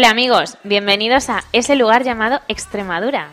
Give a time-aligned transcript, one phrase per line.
[0.00, 3.28] Hola amigos, bienvenidos a ese lugar llamado Extremadura.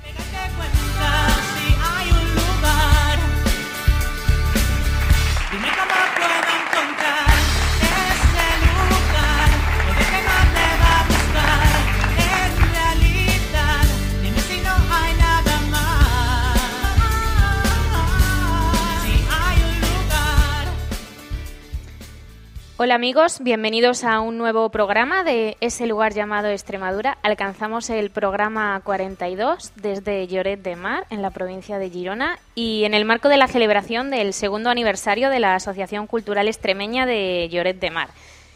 [22.77, 27.17] Hola amigos, bienvenidos a un nuevo programa de ese lugar llamado Extremadura.
[27.23, 32.93] Alcanzamos el programa 42 desde Lloret de Mar, en la provincia de Girona, y en
[32.93, 37.80] el marco de la celebración del segundo aniversario de la Asociación Cultural Extremeña de Lloret
[37.80, 38.09] de Mar.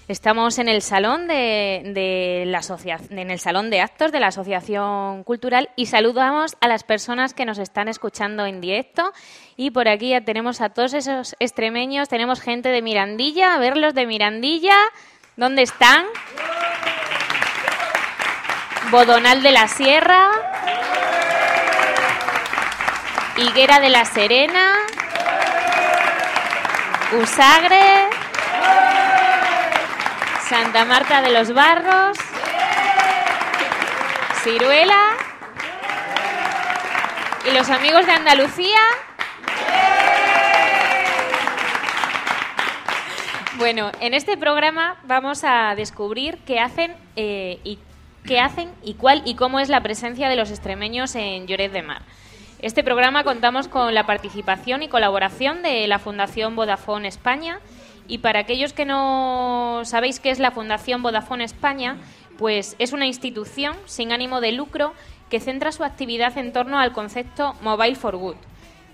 [0.09, 2.61] Estamos en el salón de, de la
[3.11, 7.45] en el salón de actos de la Asociación Cultural y saludamos a las personas que
[7.45, 9.13] nos están escuchando en directo.
[9.55, 13.93] Y por aquí ya tenemos a todos esos extremeños, tenemos gente de Mirandilla, a verlos
[13.93, 14.77] de Mirandilla,
[15.37, 16.07] ¿dónde están?
[18.89, 20.31] Bodonal de la Sierra,
[23.37, 24.73] Higuera de la Serena,
[27.21, 28.08] Usagre,
[30.49, 32.17] Santa Marta de los Barros,
[34.41, 35.11] Ciruela
[37.47, 38.79] y los amigos de Andalucía.
[43.59, 47.77] Bueno, en este programa vamos a descubrir qué hacen eh, y
[48.25, 51.83] qué hacen y cuál y cómo es la presencia de los extremeños en Lloret de
[51.83, 52.01] Mar.
[52.57, 57.59] Este programa contamos con la participación y colaboración de la Fundación Vodafone España
[58.09, 61.97] y para aquellos que no sabéis qué es la Fundación Vodafone España,
[62.39, 64.93] pues es una institución sin ánimo de lucro
[65.29, 68.35] que centra su actividad en torno al concepto Mobile for Good.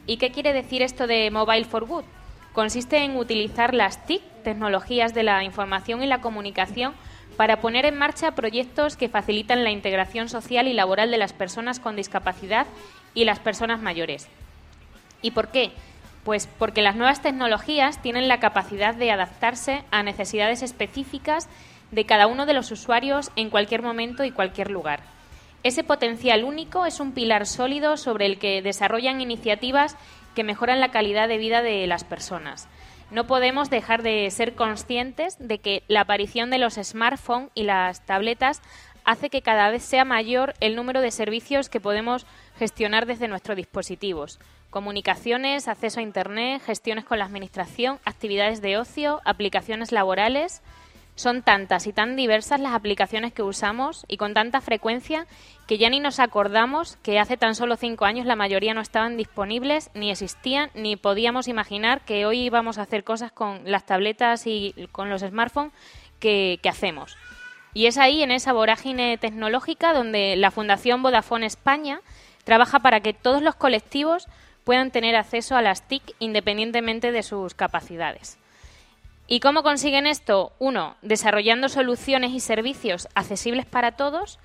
[0.06, 2.04] ¿Y qué quiere decir esto de Mobile for Good?
[2.52, 6.94] Consiste en utilizar las TIC, tecnologías de la información y la comunicación,
[7.38, 11.80] para poner en marcha proyectos que facilitan la integración social y laboral de las personas
[11.80, 12.68] con discapacidad
[13.14, 14.28] y las personas mayores.
[15.22, 15.72] ¿Y por qué?
[16.26, 21.48] Pues porque las nuevas tecnologías tienen la capacidad de adaptarse a necesidades específicas
[21.92, 25.02] de cada uno de los usuarios en cualquier momento y cualquier lugar.
[25.62, 29.98] Ese potencial único es un pilar sólido sobre el que desarrollan iniciativas
[30.34, 32.68] que mejoran la calidad de vida de las personas.
[33.12, 38.04] No podemos dejar de ser conscientes de que la aparición de los smartphones y las
[38.04, 38.64] tabletas
[39.06, 42.26] hace que cada vez sea mayor el número de servicios que podemos
[42.58, 44.40] gestionar desde nuestros dispositivos.
[44.70, 50.62] Comunicaciones, acceso a Internet, gestiones con la Administración, actividades de ocio, aplicaciones laborales.
[51.16, 55.28] Son tantas y tan diversas las aplicaciones que usamos y con tanta frecuencia
[55.66, 59.16] que ya ni nos acordamos que hace tan solo cinco años la mayoría no estaban
[59.16, 64.46] disponibles, ni existían, ni podíamos imaginar que hoy íbamos a hacer cosas con las tabletas
[64.46, 65.72] y con los smartphones
[66.20, 67.16] que, que hacemos.
[67.74, 72.00] Y es ahí, en esa vorágine tecnológica, donde la Fundación Vodafone España
[72.46, 74.28] trabaja para que todos los colectivos
[74.64, 78.38] puedan tener acceso a las TIC independientemente de sus capacidades.
[79.28, 80.54] ¿Y cómo consiguen esto?
[80.60, 84.40] Uno, desarrollando soluciones y servicios accesibles para todos.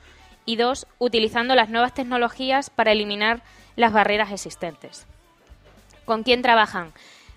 [0.46, 3.42] Y dos, utilizando las nuevas tecnologías para eliminar
[3.76, 5.06] las barreras existentes.
[6.06, 6.92] ¿Con quién trabajan?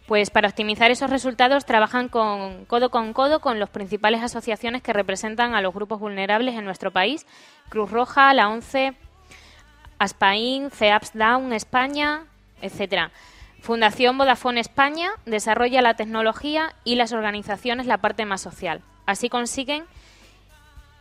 [0.08, 4.94] Pues para optimizar esos resultados trabajan con, codo con codo con las principales asociaciones que
[4.94, 7.26] representan a los grupos vulnerables en nuestro país,
[7.70, 8.94] Cruz Roja, la ONCE,
[10.04, 12.26] Aspain, CEAPS Down España,
[12.62, 13.12] etcétera.
[13.62, 18.82] Fundación Vodafone España desarrolla la tecnología y las organizaciones la parte más social.
[19.06, 19.86] Así consiguen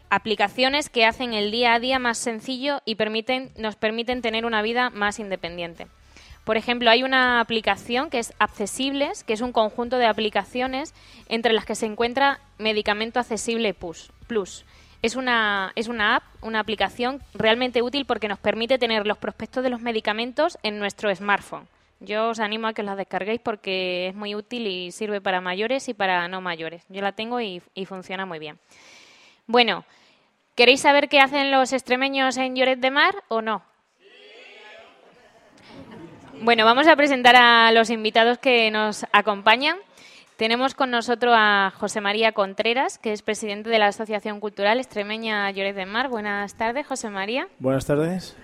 [0.08, 4.62] aplicaciones que hacen el día a día más sencillo y permiten, nos permiten tener una
[4.62, 5.88] vida más independiente.
[6.44, 10.94] Por ejemplo, hay una aplicación que es Accesibles, que es un conjunto de aplicaciones
[11.28, 14.64] entre las que se encuentra Medicamento Accesible Plus.
[15.02, 19.64] Es una, es una app, una aplicación realmente útil porque nos permite tener los prospectos
[19.64, 21.66] de los medicamentos en nuestro smartphone.
[21.98, 25.88] Yo os animo a que la descarguéis porque es muy útil y sirve para mayores
[25.88, 26.84] y para no mayores.
[26.88, 28.58] Yo la tengo y, y funciona muy bien.
[29.46, 29.84] Bueno,
[30.54, 33.62] ¿queréis saber qué hacen los extremeños en Lloret de Mar o no?
[36.40, 39.76] Bueno, vamos a presentar a los invitados que nos acompañan.
[40.42, 45.48] Tenemos con nosotros a José María Contreras, que es presidente de la Asociación Cultural Extremeña
[45.52, 46.08] Lloret de Mar.
[46.08, 47.46] Buenas tardes, José María.
[47.60, 48.36] Buenas tardes.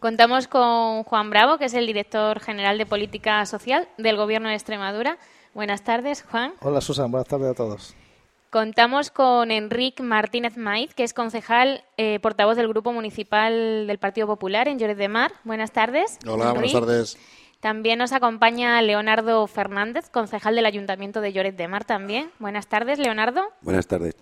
[0.00, 4.56] Contamos con Juan Bravo, que es el director general de Política Social del Gobierno de
[4.56, 5.16] Extremadura.
[5.54, 6.54] Buenas tardes, Juan.
[6.60, 7.08] Hola, Susan.
[7.12, 7.94] Buenas tardes a todos.
[8.50, 14.26] Contamos con Enrique Martínez Maiz, que es concejal eh, portavoz del Grupo Municipal del Partido
[14.26, 15.30] Popular en Lloret de Mar.
[15.44, 16.18] Buenas tardes.
[16.26, 16.72] Hola, Enric.
[16.72, 17.18] buenas tardes.
[17.62, 22.32] También nos acompaña Leonardo Fernández, concejal del Ayuntamiento de Lloret de Mar también.
[22.40, 23.52] Buenas tardes, Leonardo.
[23.60, 24.16] Buenas tardes.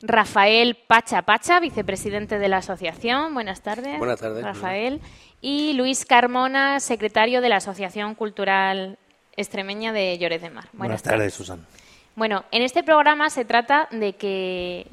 [0.00, 3.34] Rafael Pacha Pacha, vicepresidente de la asociación.
[3.34, 3.98] Buenas tardes.
[3.98, 4.44] Buenas tardes.
[4.44, 5.00] Rafael.
[5.40, 8.96] Y Luis Carmona, secretario de la Asociación Cultural
[9.36, 10.68] Extremeña de Lloret de Mar.
[10.72, 11.66] Buenas, Buenas tardes, Susan.
[12.14, 14.86] Bueno, en este programa se trata de que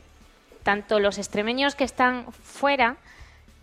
[0.64, 2.98] tanto los extremeños que están fuera,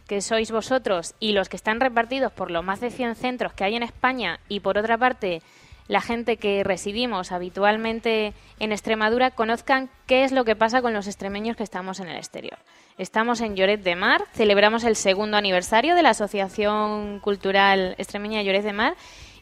[0.09, 3.63] que sois vosotros, y los que están repartidos por los más de 100 centros que
[3.63, 5.43] hay en España, y por otra parte
[5.87, 11.07] la gente que residimos habitualmente en Extremadura, conozcan qué es lo que pasa con los
[11.07, 12.59] extremeños que estamos en el exterior.
[12.99, 18.65] Estamos en Lloret de Mar, celebramos el segundo aniversario de la Asociación Cultural Extremeña Lloret
[18.65, 18.97] de Mar,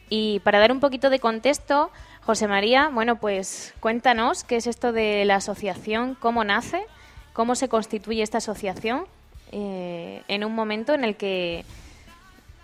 [0.09, 1.91] y para dar un poquito de contexto,
[2.21, 6.85] José María, bueno, pues cuéntanos qué es esto de la asociación, cómo nace,
[7.33, 9.05] cómo se constituye esta asociación
[9.51, 11.65] eh, en un momento en el que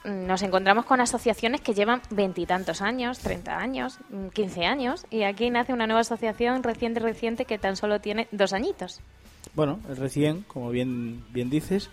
[0.05, 3.99] nos encontramos con asociaciones que llevan veintitantos años, treinta años,
[4.33, 8.51] quince años, y aquí nace una nueva asociación reciente, reciente, que tan solo tiene dos
[8.51, 8.99] añitos.
[9.55, 11.89] Bueno, recién, como bien, bien dices.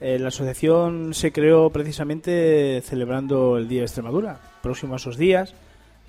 [0.00, 5.54] Eh, la asociación se creó precisamente celebrando el Día de Extremadura, próximo a esos días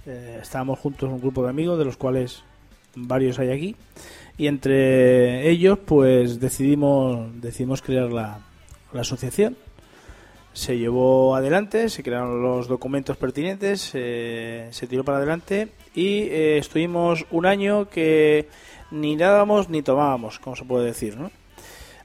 [0.05, 2.43] eh, estábamos juntos un grupo de amigos, de los cuales
[3.07, 3.75] varios hay aquí,
[4.37, 8.39] y entre ellos pues decidimos, decidimos crear la,
[8.93, 9.57] la asociación.
[10.53, 16.57] Se llevó adelante, se crearon los documentos pertinentes, eh, se tiró para adelante y eh,
[16.57, 18.47] estuvimos un año que
[18.91, 21.31] ni dábamos ni tomábamos, como se puede decir, ¿no?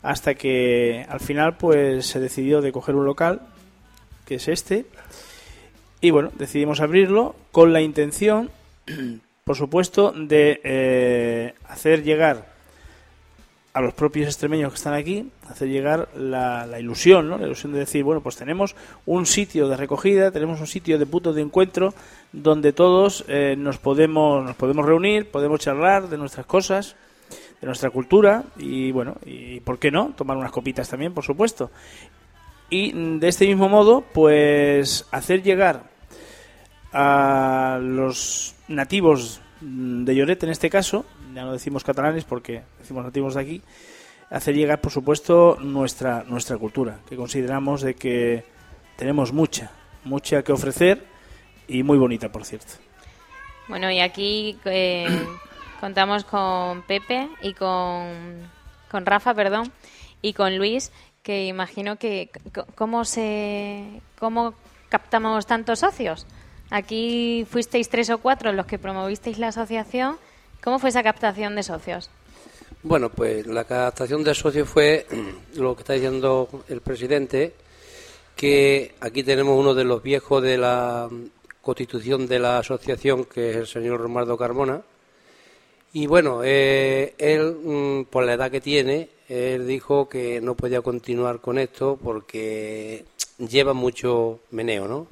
[0.03, 3.41] Hasta que al final pues se decidió de coger un local,
[4.27, 4.85] que es este,
[6.03, 8.51] y bueno, decidimos abrirlo con la intención,
[9.45, 12.55] por supuesto, de eh, hacer llegar
[13.75, 17.37] a los propios extremeños que están aquí, hacer llegar la, la, ilusión, ¿no?
[17.37, 18.75] La ilusión de decir, bueno, pues tenemos
[19.05, 21.93] un sitio de recogida, tenemos un sitio de punto de encuentro
[22.33, 26.95] donde todos eh, nos podemos nos podemos reunir, podemos charlar de nuestras cosas,
[27.61, 31.71] de nuestra cultura y bueno, y por qué no, tomar unas copitas también, por supuesto.
[32.71, 35.94] Y de este mismo modo, pues hacer llegar
[36.95, 43.35] a los nativos de Lloret en este caso, ya no decimos catalanes porque decimos nativos
[43.35, 43.63] de aquí,
[44.31, 48.45] hacer llegar por supuesto nuestra nuestra cultura, que consideramos de que
[48.97, 49.73] tenemos mucha,
[50.05, 51.05] mucha que ofrecer
[51.67, 52.75] y muy bonita, por cierto.
[53.67, 55.07] Bueno, y aquí eh,
[55.81, 58.49] contamos con Pepe y con,
[58.89, 59.73] con Rafa, perdón,
[60.23, 60.93] y con Luis,
[61.25, 62.31] que imagino que
[62.77, 64.55] cómo se cómo
[64.91, 66.27] captamos tantos socios.
[66.71, 70.17] Aquí fuisteis tres o cuatro los que promovisteis la asociación.
[70.63, 72.11] ¿Cómo fue esa captación de socios?
[72.83, 75.07] Bueno, pues la captación de socios fue
[75.55, 77.55] lo que está diciendo el presidente,
[78.37, 81.09] que aquí tenemos uno de los viejos de la
[81.63, 84.83] constitución de la asociación, que es el señor Romardo Carmona.
[85.93, 90.83] Y bueno, eh, él, mm, por la edad que tiene, él dijo que no podía
[90.83, 93.05] continuar con esto porque
[93.39, 95.07] lleva mucho meneo, ¿no?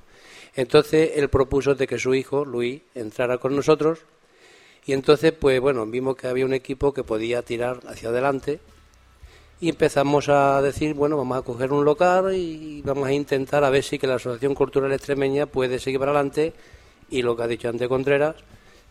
[0.55, 4.01] Entonces él propuso de que su hijo, Luis, entrara con nosotros
[4.85, 8.61] y entonces, pues bueno, vimos que había un equipo que podía tirar hacia adelante
[9.61, 13.71] y empezamos a decir, bueno, vamos a coger un local y vamos a intentar a
[13.71, 16.53] ver si que la Asociación Cultural Extremeña puede seguir para adelante
[17.11, 18.35] y lo que ha dicho antes Contreras,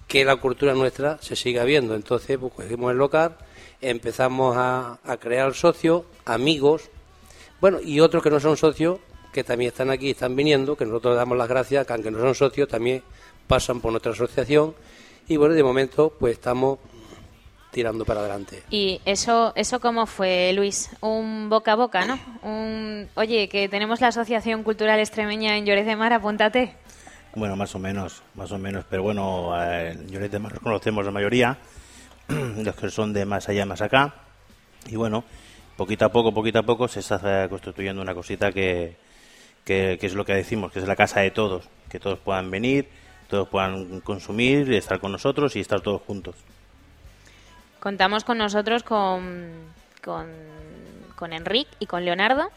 [0.08, 1.94] que la cultura nuestra se siga viendo.
[1.94, 3.36] Entonces, pues cogimos el local,
[3.82, 6.90] empezamos a, a crear socios, amigos,
[7.60, 9.00] bueno, y otros que no son socios,
[9.32, 12.36] que también están aquí, están viniendo, que nosotros damos las gracias, que aunque no son
[12.36, 13.02] socios, también
[13.48, 14.76] pasan por nuestra asociación.
[15.28, 16.80] Y bueno, de momento, pues estamos
[17.72, 18.64] tirando para adelante.
[18.70, 20.90] ¿Y eso, eso cómo fue, Luis?
[21.00, 22.20] Un boca a boca, ¿no?
[22.44, 26.76] Un, oye, que tenemos la Asociación Cultural Extremeña en Lloret de Mar, apúntate.
[27.34, 31.06] Bueno, más o menos, más o menos, pero bueno, eh, en Lloret de Mar conocemos
[31.06, 31.58] la mayoría,
[32.28, 34.16] los que son de más allá, más acá,
[34.88, 35.24] y bueno,
[35.78, 38.98] poquito a poco, poquito a poco se está constituyendo una cosita que,
[39.66, 42.88] que, es lo que decimos, que es la casa de todos, que todos puedan venir,
[43.28, 46.36] todos puedan consumir, estar con nosotros y estar todos juntos.
[47.80, 49.52] Contamos con nosotros con,
[50.04, 52.50] con, Enric y con Leonardo,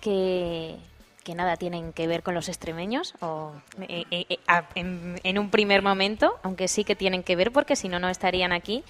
[0.00, 0.76] que,
[1.24, 3.52] que nada tienen que ver con los extremeños, o
[3.82, 4.38] eh, eh, eh,
[4.74, 8.08] en, en un primer momento, aunque sí que tienen que ver porque si no, no
[8.08, 8.82] estarían aquí.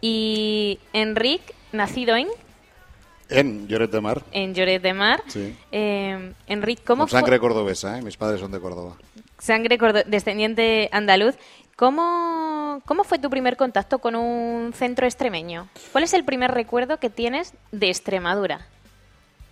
[0.00, 2.28] Y Enric, nacido en,
[3.28, 4.22] En Lloret de Mar.
[4.32, 5.22] en Lloret de Mar.
[5.26, 5.56] Sí.
[5.72, 8.02] Eh, Enric, ¿cómo Con sangre cordobesa, ¿eh?
[8.02, 8.96] Mis padres son de Córdoba.
[9.38, 11.34] sangre cordo- descendiente andaluz.
[11.76, 15.68] ¿Cómo, ¿Cómo fue tu primer contacto con un centro extremeño?
[15.92, 18.66] ¿Cuál es el primer recuerdo que tienes de Extremadura?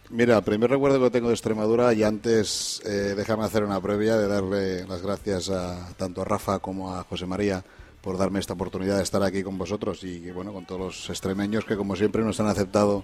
[0.09, 4.17] Mira, el primer recuerdo que tengo de Extremadura y antes eh, déjame hacer una previa
[4.17, 7.63] de darle las gracias a tanto a Rafa como a José María
[8.01, 11.65] por darme esta oportunidad de estar aquí con vosotros y bueno, con todos los extremeños
[11.65, 13.03] que como siempre nos han aceptado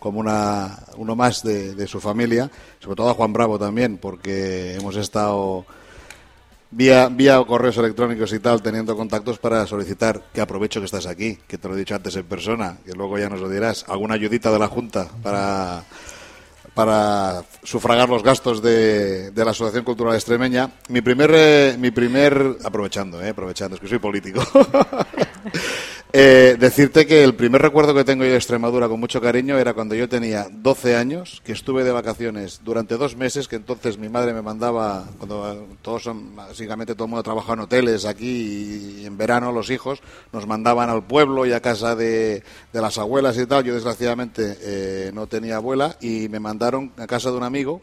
[0.00, 4.74] como una, uno más de, de su familia, sobre todo a Juan Bravo también, porque
[4.74, 5.64] hemos estado
[6.70, 11.38] vía, vía correos electrónicos y tal, teniendo contactos para solicitar, que aprovecho que estás aquí,
[11.46, 14.14] que te lo he dicho antes en persona, que luego ya nos lo dirás, alguna
[14.14, 15.84] ayudita de la Junta para,
[16.74, 20.70] para sufragar los gastos de, de la Asociación Cultural Extremeña.
[20.88, 24.42] Mi primer, eh, mi primer aprovechando, eh, aprovechando, es que soy político.
[26.12, 29.74] Eh, decirte que el primer recuerdo que tengo yo de Extremadura con mucho cariño era
[29.74, 34.08] cuando yo tenía 12 años, que estuve de vacaciones durante dos meses, que entonces mi
[34.08, 39.06] madre me mandaba, cuando eh, todos básicamente todo el mundo trabaja en hoteles aquí y
[39.06, 40.02] en verano los hijos
[40.32, 43.64] nos mandaban al pueblo y a casa de, de las abuelas y tal.
[43.64, 47.82] Yo desgraciadamente eh, no tenía abuela y me mandaron a casa de un amigo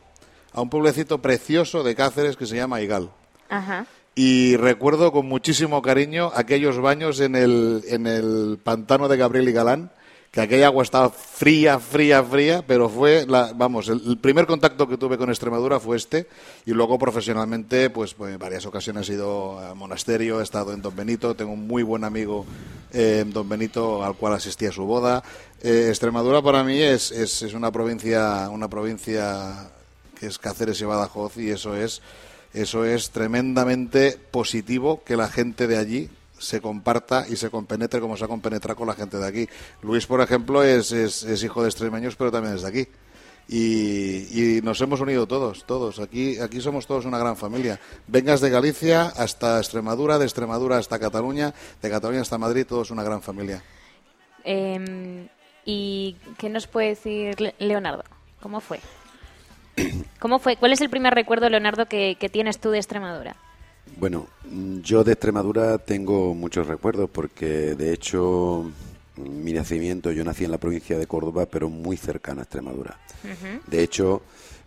[0.54, 3.12] a un pueblecito precioso de Cáceres que se llama Igal
[3.50, 3.86] Ajá.
[4.18, 9.52] Y recuerdo con muchísimo cariño aquellos baños en el, en el pantano de Gabriel y
[9.52, 9.92] Galán,
[10.32, 14.98] que aquella agua estaba fría, fría, fría, pero fue, la, vamos, el, primer contacto que
[14.98, 16.26] tuve con Extremadura fue este,
[16.66, 20.82] y luego profesionalmente, pues, pues en varias ocasiones he ido al monasterio, he estado en
[20.82, 22.44] Don Benito, tengo un muy buen amigo
[22.94, 25.22] eh, en Don Benito al cual asistí a su boda.
[25.62, 29.70] Eh, Extremadura para mí es, es, es una provincia, una provincia
[30.20, 32.02] que es Cáceres y Badajoz, y eso es
[32.54, 38.16] eso es tremendamente positivo que la gente de allí se comparta y se compenetre como
[38.16, 39.48] se ha compenetrado con la gente de aquí.
[39.82, 42.88] Luis, por ejemplo, es, es, hijo de extremeños, pero también es de aquí.
[43.50, 46.00] Y, nos hemos unido todos, todos.
[46.00, 47.80] Aquí, aquí somos todos una gran familia.
[48.08, 53.04] Vengas de Galicia hasta Extremadura, de Extremadura hasta Cataluña, de Cataluña hasta Madrid, todos una
[53.04, 53.64] gran familia.
[54.44, 55.28] Eh,
[55.66, 58.04] ¿Y qué nos puede decir Le- Leonardo?
[58.42, 58.80] ¿Cómo fue?
[60.20, 60.58] ¿Cómo fue?
[60.58, 63.36] ¿Cuál es el primer recuerdo, Leonardo, que, que tienes tú de Extremadura?
[63.98, 68.70] Bueno, mm, yo de Extremadura tengo muchos recuerdos porque de hecho
[69.16, 72.98] mm, mi nacimiento, yo nací en la provincia de Córdoba, pero muy cercana a Extremadura.
[73.68, 74.22] De hecho,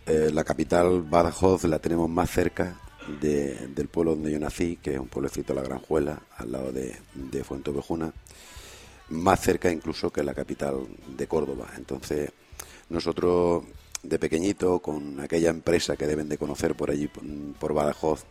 [0.07, 2.77] eh, la capital, Badajoz, la tenemos más cerca
[3.21, 6.97] de- del pueblo donde yo nací, que es un pueblecito La Granjuela, al lado de,
[7.15, 8.13] de Fuentovejuna,
[9.11, 10.77] más cerca incluso que la capital
[11.17, 11.69] de Córdoba.
[11.77, 12.31] Entonces,
[12.89, 13.65] nosotros
[14.03, 17.09] de pequeñito, con aquella empresa que deben de conocer por allí,
[17.59, 18.25] por- Badajoz,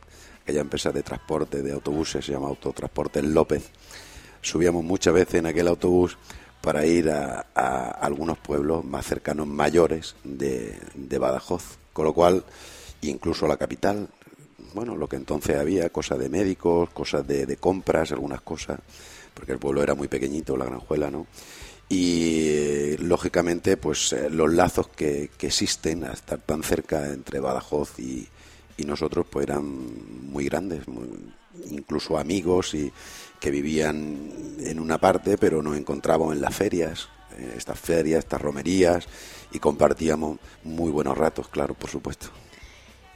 [0.43, 3.69] aquella empresa de transporte de autobuses, se llama Autotransporte López,
[4.41, 6.17] subíamos muchas veces en aquel autobús
[6.61, 12.43] para ir a, a algunos pueblos más cercanos, mayores de, de Badajoz, con lo cual,
[13.01, 14.09] incluso la capital,
[14.73, 18.79] bueno, lo que entonces había, cosas de médicos, cosas de, de compras, algunas cosas,
[19.33, 21.27] porque el pueblo era muy pequeñito, la granjuela, ¿no?
[21.89, 27.99] Y lógicamente, pues eh, los lazos que, que existen a estar tan cerca entre Badajoz
[27.99, 28.27] y,
[28.77, 29.65] y nosotros, pues eran
[30.31, 31.33] muy grandes, muy-
[31.71, 32.91] incluso amigos y
[33.39, 38.41] que vivían en una parte, pero nos encontrábamos en las ferias, eh, estas ferias, estas
[38.41, 39.07] romerías,
[39.51, 42.27] y compartíamos muy buenos ratos, claro, por supuesto.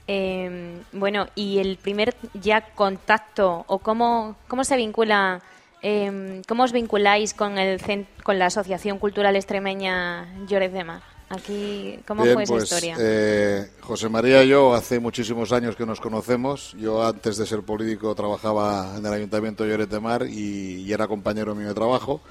[0.08, 5.42] Eh, bueno, y el primer ya contacto, o cómo, cómo se vincula,
[5.84, 7.80] eh, cómo os vinculáis con, el,
[8.24, 12.96] con la Asociación Cultural Extremeña Lloret de Mar, Aquí, ¿cómo Bien, fue esa pues, historia?
[13.00, 16.76] eh, José María y yo hace muchísimos años que nos conocemos.
[16.78, 20.94] Yo antes de ser político trabajaba en el Ayuntamiento de Lloret de Mar y, y
[20.94, 22.22] era compañero mío de trabajo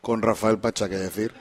[0.00, 1.32] con Rafael Pacha, que decir.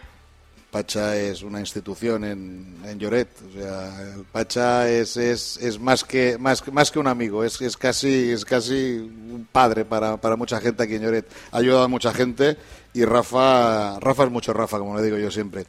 [0.72, 3.30] Pacha es una institución en, en Lloret.
[3.50, 7.76] O sea, Pacha es, es, es más, que, más, más que un amigo, es, es,
[7.76, 11.26] casi, es casi un padre para, para mucha gente aquí en Lloret.
[11.52, 12.58] Ha ayudado a mucha gente
[12.94, 15.66] y Rafa, Rafa es mucho Rafa, como le digo yo siempre.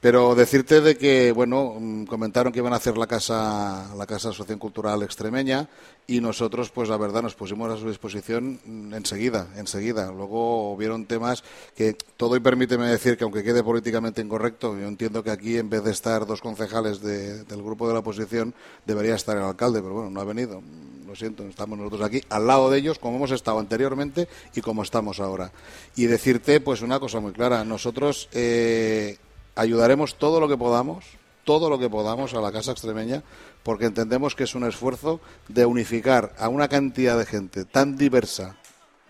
[0.00, 4.30] Pero decirte de que, bueno, mm, comentaron que iban a hacer la casa, la casa
[4.30, 5.68] Asociación Cultural Extremeña
[6.06, 10.10] y nosotros, pues la verdad, nos pusimos a su disposición mm, enseguida, enseguida.
[10.10, 11.44] Luego vieron temas
[11.76, 15.68] que todo y permíteme decir que aunque quede políticamente incorrecto, yo entiendo que aquí en
[15.68, 18.54] vez de estar dos concejales de- del grupo de la oposición
[18.86, 20.62] debería estar el alcalde, pero bueno, no ha venido.
[21.10, 24.84] Lo siento, estamos nosotros aquí al lado de ellos como hemos estado anteriormente y como
[24.84, 25.50] estamos ahora.
[25.96, 29.18] Y decirte, pues una cosa muy clara, nosotros eh,
[29.56, 31.04] ayudaremos todo lo que podamos,
[31.42, 33.24] todo lo que podamos a la Casa Extremeña,
[33.64, 38.56] porque entendemos que es un esfuerzo de unificar a una cantidad de gente tan diversa,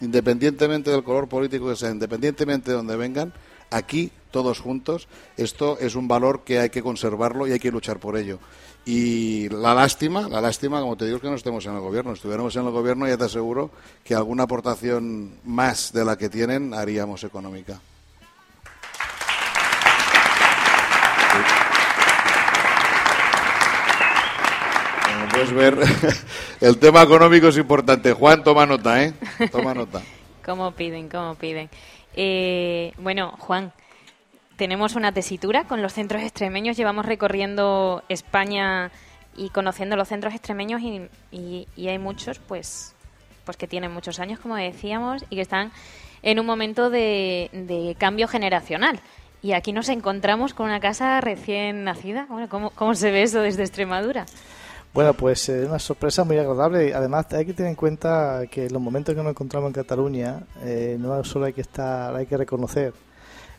[0.00, 3.34] independientemente del color político que sea, independientemente de donde vengan,
[3.70, 7.98] aquí todos juntos, esto es un valor que hay que conservarlo y hay que luchar
[7.98, 8.38] por ello.
[8.86, 12.12] Y la lástima, la lástima, como te digo, es que no estemos en el gobierno.
[12.12, 13.70] Estuviéramos en el gobierno, ya te aseguro
[14.02, 17.80] que alguna aportación más de la que tienen haríamos económica.
[25.12, 25.78] Como puedes ver,
[26.60, 28.14] el tema económico es importante.
[28.14, 29.12] Juan, toma nota, ¿eh?
[29.52, 30.00] Toma nota.
[30.44, 31.08] ¿Cómo piden?
[31.08, 31.68] ¿Cómo piden?
[32.14, 33.72] Eh, bueno, Juan,
[34.56, 36.76] tenemos una tesitura con los centros extremeños.
[36.76, 38.90] Llevamos recorriendo España
[39.36, 42.94] y conociendo los centros extremeños y, y- y hay muchos, pues,
[43.44, 45.72] pues que tienen muchos años, como decíamos, y que están
[46.22, 49.00] en un momento de, de cambio generacional.
[49.42, 52.26] Y aquí nos encontramos con una casa recién nacida.
[52.28, 54.26] Bueno, ¿cómo, cómo se ve eso desde Extremadura?
[54.92, 56.92] Bueno, pues es una sorpresa muy agradable.
[56.94, 60.42] Además, hay que tener en cuenta que en los momentos que nos encontramos en Cataluña,
[60.64, 62.92] eh, no solo hay que estar, hay que reconocer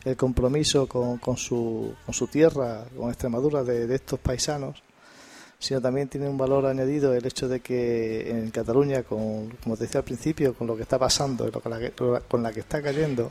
[0.04, 4.82] el compromiso con, con su, con su tierra, con Extremadura, de, estos paisanos,
[5.58, 9.84] sino también tiene un valor añadido el hecho de que en Cataluña, con, como te
[9.84, 11.92] decía al principio, con lo que está pasando, que la que-
[12.28, 13.30] con la que está cayendo,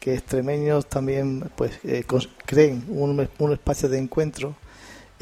[0.00, 2.04] que extremeños también pues eh,
[2.46, 4.56] creen un espacio de encuentro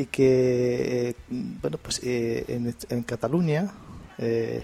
[0.02, 1.14] y que eh,
[1.62, 2.44] bueno pues eh,
[2.88, 3.70] en, Cataluña
[4.18, 4.62] eh,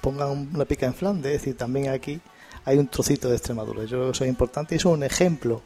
[0.00, 2.20] pongan una pica en Flandes, es decir, también aquí
[2.64, 3.82] hay un trocito de Extremadura.
[3.84, 5.62] Yo creo que eso es importante y eso es un ejemplo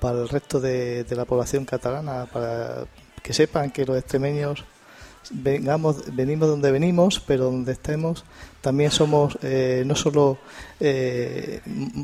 [0.00, 2.84] para el resto de, la población catalana, para
[3.22, 4.64] que sepan que los extremeños
[5.30, 8.24] vengamos, venimos donde venimos, pero donde estemos
[8.60, 10.38] también somos, eh, no solo
[10.80, 11.60] eh,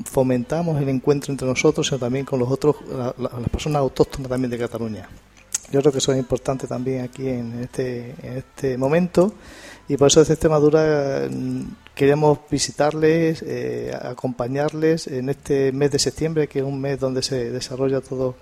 [0.07, 4.29] fomentamos el encuentro entre nosotros, sino también con los otros, la- la- las personas autóctonas
[4.29, 5.09] también de Cataluña.
[5.73, 9.33] Yo creo que eso es importante también aquí en este, en este momento.
[9.89, 11.63] Y por eso desde Extremadura mm,
[11.95, 17.51] queremos visitarles, eh, acompañarles en este mes de septiembre, que es un mes donde se
[17.51, 18.35] desarrolla todo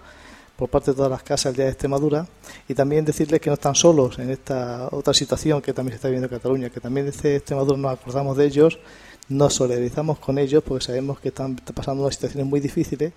[0.56, 2.26] por parte de todas las casas el Día de Extremadura.
[2.66, 6.08] Y también decirles que no están solos en esta otra situación que también se está
[6.08, 8.80] viviendo en Cataluña, que también desde Extremadura nos acordamos de ellos,
[9.28, 13.12] nos solidarizamos con ellos porque sabemos que están pasando unas situaciones muy difíciles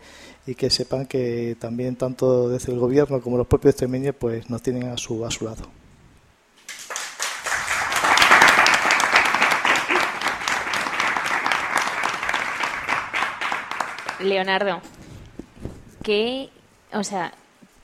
[0.45, 4.61] y que sepan que también tanto desde el gobierno como los propios extremeños pues nos
[4.61, 5.67] tienen a su a su lado.
[14.19, 14.79] Leonardo,
[16.01, 16.49] ¿qué,
[16.93, 17.33] o sea,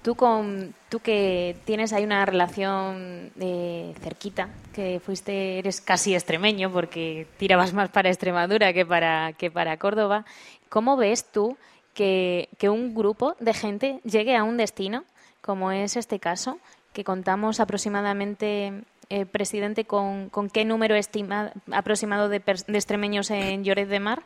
[0.02, 6.72] tú con tú que tienes ahí una relación eh, cerquita, que fuiste eres casi extremeño
[6.72, 10.26] porque tirabas más para Extremadura que para que para Córdoba,
[10.70, 11.58] ¿cómo ves tú
[12.00, 15.04] que, que un grupo de gente llegue a un destino
[15.42, 16.58] como es este caso,
[16.94, 18.72] que contamos aproximadamente
[19.10, 24.24] eh, presidente con, con qué número estima, aproximado de, de extremeños en Lloret de Mar?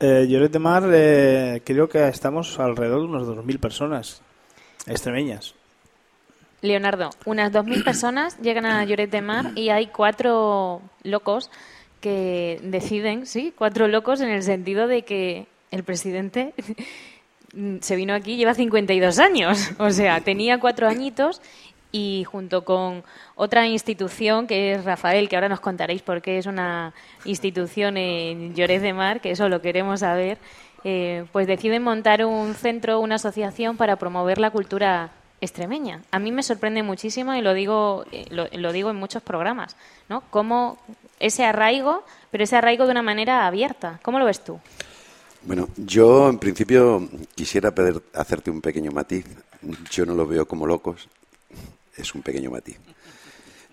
[0.00, 4.20] Eh, Lloret de Mar, eh, creo que estamos alrededor de unas 2.000 personas
[4.86, 5.54] extremeñas.
[6.60, 11.50] Leonardo, unas 2.000 personas llegan a Lloret de Mar y hay cuatro locos
[12.00, 16.54] que deciden, sí, cuatro locos en el sentido de que el presidente
[17.80, 21.40] se vino aquí lleva 52 años, o sea, tenía cuatro añitos
[21.90, 23.02] y junto con
[23.34, 26.92] otra institución que es Rafael, que ahora nos contaréis por qué es una
[27.24, 30.38] institución en Lloret de Mar, que eso lo queremos saber,
[30.84, 36.02] eh, pues deciden montar un centro, una asociación para promover la cultura extremeña.
[36.10, 39.76] A mí me sorprende muchísimo y lo digo, eh, lo, lo digo en muchos programas,
[40.08, 40.22] ¿no?
[40.30, 40.78] Cómo
[41.20, 44.00] ese arraigo, pero ese arraigo de una manera abierta.
[44.02, 44.60] ¿Cómo lo ves tú?
[45.42, 47.72] Bueno, yo en principio quisiera
[48.14, 49.24] hacerte un pequeño matiz.
[49.90, 51.08] Yo no los veo como locos,
[51.96, 52.78] es un pequeño matiz.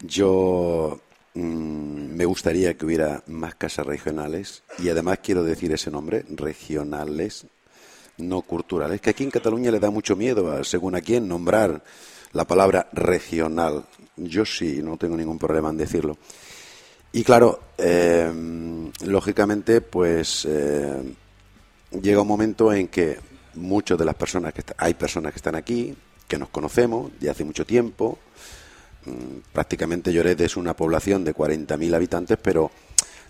[0.02, 1.00] Yo
[1.34, 7.46] mm, me gustaría que hubiera más casas regionales y además quiero decir ese nombre, regionales,
[8.18, 11.84] no culturales, que aquí en Cataluña le da mucho miedo, a, según a quién, nombrar
[12.32, 13.86] la palabra regional.
[14.16, 16.18] Yo sí, no tengo ningún problema en decirlo.
[17.16, 18.30] Y claro, eh,
[19.06, 21.16] lógicamente, pues eh,
[22.02, 23.18] llega un momento en que
[23.54, 25.96] muchas de las personas que hay personas que están aquí,
[26.28, 28.20] que nos conocemos de hace mucho tiempo.
[29.06, 32.70] Mm, Prácticamente Lloret es una población de 40.000 habitantes, pero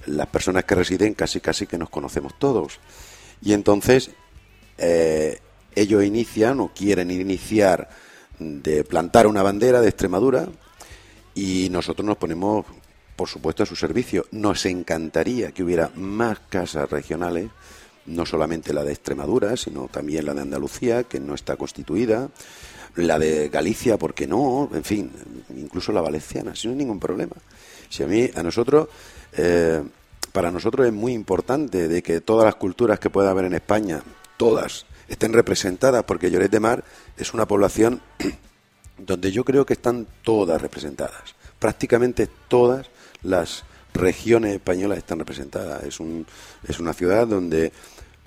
[0.08, 2.80] las personas que residen casi casi que nos conocemos todos.
[3.44, 4.10] Y entonces
[4.80, 5.38] eh,
[5.76, 7.88] ellos inician o quieren iniciar
[8.40, 10.48] de plantar una bandera de Extremadura
[11.36, 12.66] y nosotros nos ponemos,
[13.16, 14.26] por supuesto, a su servicio.
[14.32, 17.50] Nos encantaría que hubiera más casas regionales,
[18.06, 22.30] no solamente la de Extremadura, sino también la de Andalucía, que no está constituida,
[22.96, 24.70] la de Galicia, ¿por qué no?
[24.74, 25.12] En fin,
[25.58, 27.36] incluso la valenciana, sin ningún problema.
[27.90, 28.88] Si a mí, a nosotros,
[29.34, 29.82] eh,
[30.32, 34.02] para nosotros es muy importante de que todas las culturas que pueda haber en España,
[34.38, 36.84] todas, estén representadas, porque Lloret de Mar
[37.18, 38.02] es una población
[38.98, 41.36] donde yo creo que están todas representadas.
[41.60, 42.88] Prácticamente todas
[43.26, 45.84] las regiones españolas están representadas.
[45.84, 46.26] Es, un,
[46.68, 47.72] es una ciudad donde,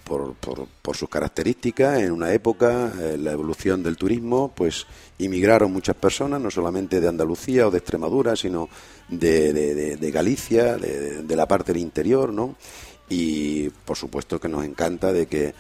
[0.04, 4.86] por, por, sus características, en una época, eh, la evolución del turismo, pues
[5.18, 8.68] inmigraron muchas personas, no solamente de Andalucía o de Extremadura, sino
[9.08, 12.56] de, de- de- Galicia, de, de la parte del interior, ¿no?
[13.10, 15.54] Y por supuesto que nos encanta de que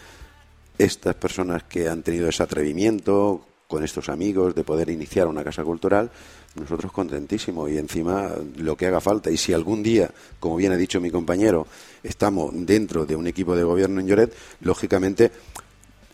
[0.78, 5.62] estas personas que han tenido ese atrevimiento con estos amigos de poder iniciar una casa
[5.62, 6.10] cultural,
[6.58, 9.30] nosotros contentísimos y encima lo que haga falta.
[9.30, 11.66] Y si algún día, como bien ha dicho mi compañero,
[12.02, 15.30] estamos dentro de un equipo de gobierno en Lloret, lógicamente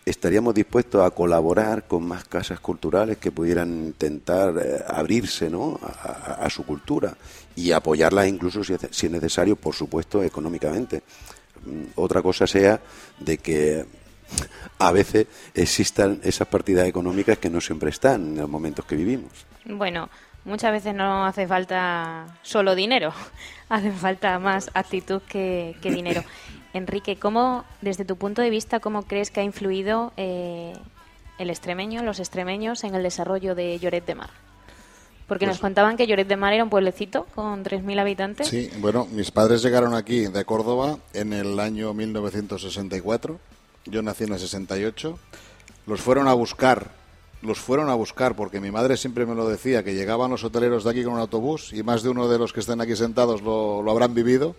[0.04, 5.78] estaríamos dispuestos a colaborar con más casas culturales que pudieran intentar eh, abrirse ¿no?
[5.80, 7.16] a, su cultura
[7.54, 11.04] y apoyarlas incluso si, si es necesario, por supuesto, económicamente.
[11.64, 12.80] Mm, Otra cosa sea
[13.20, 13.86] de que
[14.78, 19.32] a veces existan esas partidas económicas que no siempre están en los momentos que vivimos.
[19.64, 20.08] Bueno,
[20.44, 23.12] muchas veces no hace falta solo dinero,
[23.68, 26.22] hace falta más actitud que, que dinero.
[26.74, 30.74] Enrique, ¿cómo, desde tu punto de vista, cómo crees que ha influido eh,
[31.38, 34.30] el extremeño, los extremeños, en el desarrollo de Lloret de Mar?
[35.28, 38.48] Porque nos contaban que Lloret de Mar era un pueblecito con 3.000 habitantes.
[38.48, 43.38] Sí, bueno, mis padres llegaron aquí de Córdoba en el año 1964.
[43.86, 45.18] Yo nací en el 68.
[45.86, 46.90] Los fueron a buscar,
[47.42, 50.84] los fueron a buscar porque mi madre siempre me lo decía, que llegaban los hoteleros
[50.84, 53.42] de aquí con un autobús y más de uno de los que estén aquí sentados
[53.42, 54.56] lo, lo habrán vivido.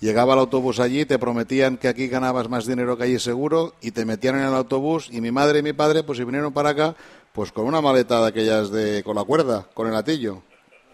[0.00, 3.90] Llegaba el autobús allí, te prometían que aquí ganabas más dinero que allí seguro y
[3.90, 6.70] te metían en el autobús y mi madre y mi padre pues se vinieron para
[6.70, 6.94] acá
[7.32, 10.42] pues con una maleta de aquellas de con la cuerda, con el atillo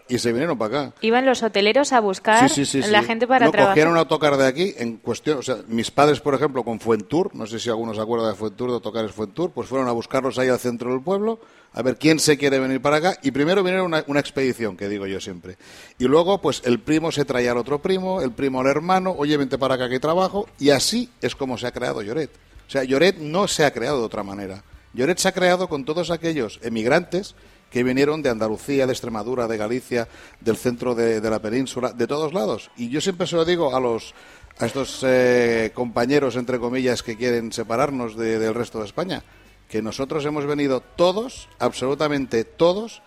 [0.07, 0.95] y se vinieron para acá.
[1.01, 3.73] Iban los hoteleros a buscar Sí, sí, sí, la gente para no, trabajar.
[3.73, 7.47] cogieron autocar de aquí en cuestión, o sea, mis padres, por ejemplo, con Fuentur, no
[7.47, 10.49] sé si alguno se acuerda de Fuentur, de autocares Fuentur, pues fueron a buscarlos ahí
[10.49, 11.39] al centro del pueblo,
[11.73, 14.87] a ver quién se quiere venir para acá, y primero vinieron una, una expedición, que
[14.87, 15.57] digo yo siempre.
[15.97, 19.35] Y luego, pues el primo se traía al otro primo, el primo al hermano, oye,
[19.37, 22.29] vente para acá que trabajo, y así es como se ha creado Lloret.
[22.67, 24.63] O sea, Lloret no se ha creado de otra manera.
[24.93, 27.35] Lloret se ha creado con todos aquellos emigrantes
[27.75, 30.07] que vinieron de Andalucía, de Extremadura, de Galicia,
[30.39, 32.71] del centro de, la península, de todos lados.
[32.77, 34.13] Y yo siempre se lo digo a los
[34.59, 39.23] a estos eh, compañeros, entre comillas, que quieren separarnos de- del resto de España,
[39.67, 43.01] que nosotros hemos venido todos, absolutamente todos,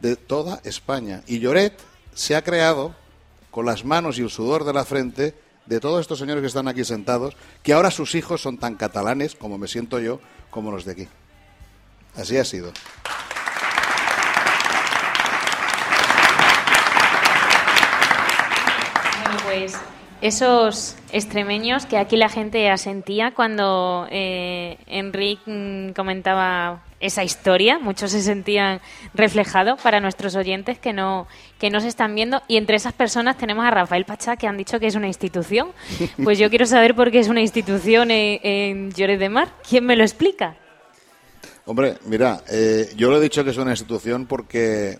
[0.00, 1.22] de toda España.
[1.26, 1.74] Y Lloret
[2.14, 2.94] se ha creado
[3.50, 5.34] con las manos y el sudor de la frente
[5.66, 9.34] de todos estos señores que están aquí sentados, que ahora sus hijos son tan catalanes,
[9.34, 10.18] como me siento yo,
[10.48, 11.08] como los de aquí.
[12.16, 12.72] Así ha sido.
[19.44, 19.76] Bueno, pues
[20.20, 28.10] esos extremeños que aquí la gente asentía cuando eh, Enrique mm, comentaba esa historia, muchos
[28.10, 28.80] se sentían
[29.14, 31.28] reflejados para nuestros oyentes que no
[31.60, 34.56] que no se están viendo y entre esas personas tenemos a Rafael Pachá que han
[34.56, 35.70] dicho que es una institución.
[36.24, 39.48] Pues yo quiero saber por qué es una institución en, en Lloret de Mar.
[39.68, 40.56] ¿Quién me lo explica?
[41.64, 44.98] Hombre, mira, eh, yo lo he dicho que es una institución porque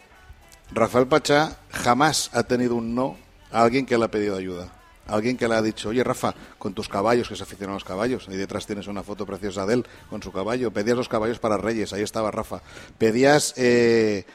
[0.71, 4.73] Rafael Pachá jamás ha tenido un no alguien que le ha pedido ayuda.
[5.07, 7.85] Alguien que le ha dicho, oye Rafa, con tus caballos, que se aficionan a los
[7.85, 10.71] caballos, y detrás tienes una foto preciosa de él con su caballo.
[10.71, 12.61] Pedías los caballos para Reyes, ahí estaba Rafa.
[12.99, 14.27] Pedías eh,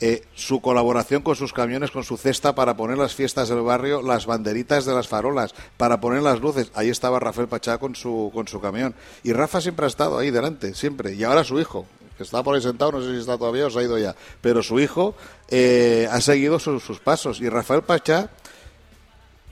[0.00, 4.00] eh, su colaboración con sus camiones, con su cesta para poner las fiestas del barrio,
[4.00, 6.72] las banderitas de las farolas, para poner las luces.
[6.74, 8.94] Ahí estaba Rafael Pachá con su, con su camión.
[9.22, 11.14] Y Rafa siempre ha estado ahí delante, siempre.
[11.14, 13.70] Y ahora su hijo, que está por ahí sentado, no sé si está todavía o
[13.70, 14.16] se ha ido ya.
[14.40, 15.14] Pero su hijo
[15.48, 17.40] eh, ha seguido sus, sus pasos.
[17.40, 18.30] Y Rafael Pachá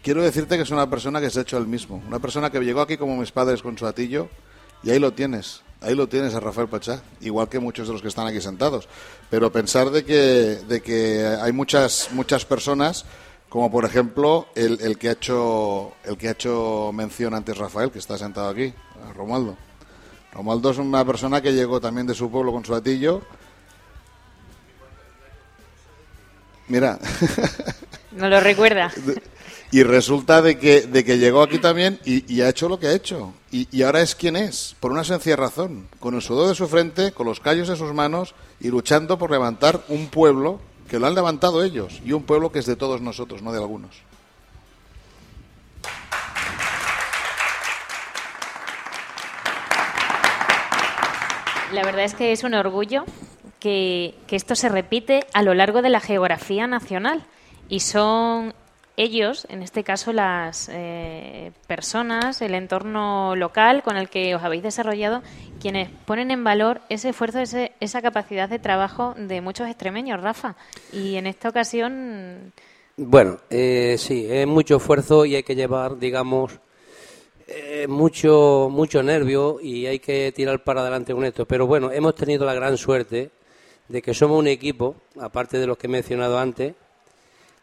[0.02, 2.02] quiero decirte que es una persona que se ha hecho el mismo.
[2.06, 4.28] Una persona que llegó aquí como mis padres con su atillo
[4.82, 5.62] y ahí lo tienes.
[5.82, 8.88] Ahí lo tienes a Rafael Pachá, igual que muchos de los que están aquí sentados.
[9.30, 10.14] Pero pensar de que,
[10.68, 13.06] de que hay muchas, muchas personas,
[13.48, 17.90] como por ejemplo el, el, que ha hecho, el que ha hecho mención antes Rafael,
[17.90, 18.74] que está sentado aquí,
[19.14, 19.56] Romualdo.
[20.32, 23.22] Romualdo es una persona que llegó también de su pueblo con su atillo.
[26.68, 26.98] Mira.
[28.12, 28.92] No lo recuerda.
[29.72, 32.92] Y resulta de que, de que llegó aquí también y, ha hecho lo que ha
[32.92, 33.32] hecho.
[33.52, 35.86] Y, y, ahora es quien es, por una sencilla razón.
[36.00, 39.30] Con el sudor de su frente, con los callos en sus manos y luchando por
[39.30, 42.00] levantar un pueblo que lo han levantado ellos.
[42.04, 44.02] Y un pueblo que es de todos nosotros, no de algunos.
[51.72, 53.04] La verdad es que es un orgullo
[53.60, 57.24] que, que esto se repite a lo largo de la geografía nacional.
[57.68, 58.52] Y son
[59.02, 64.62] ellos, en este caso las eh, personas, el entorno local con el que os habéis
[64.62, 65.22] desarrollado,
[65.58, 70.54] quienes ponen en valor ese esfuerzo, ese, esa capacidad de trabajo de muchos extremeños, Rafa.
[70.92, 72.52] Y en esta ocasión.
[72.96, 76.60] Bueno, eh, sí, es mucho esfuerzo y hay que llevar, digamos,
[77.48, 81.46] eh, mucho, mucho nervio y hay que tirar para adelante con esto.
[81.46, 83.30] Pero bueno, hemos tenido la gran suerte
[83.88, 86.74] de que somos un equipo, aparte de los que he mencionado antes,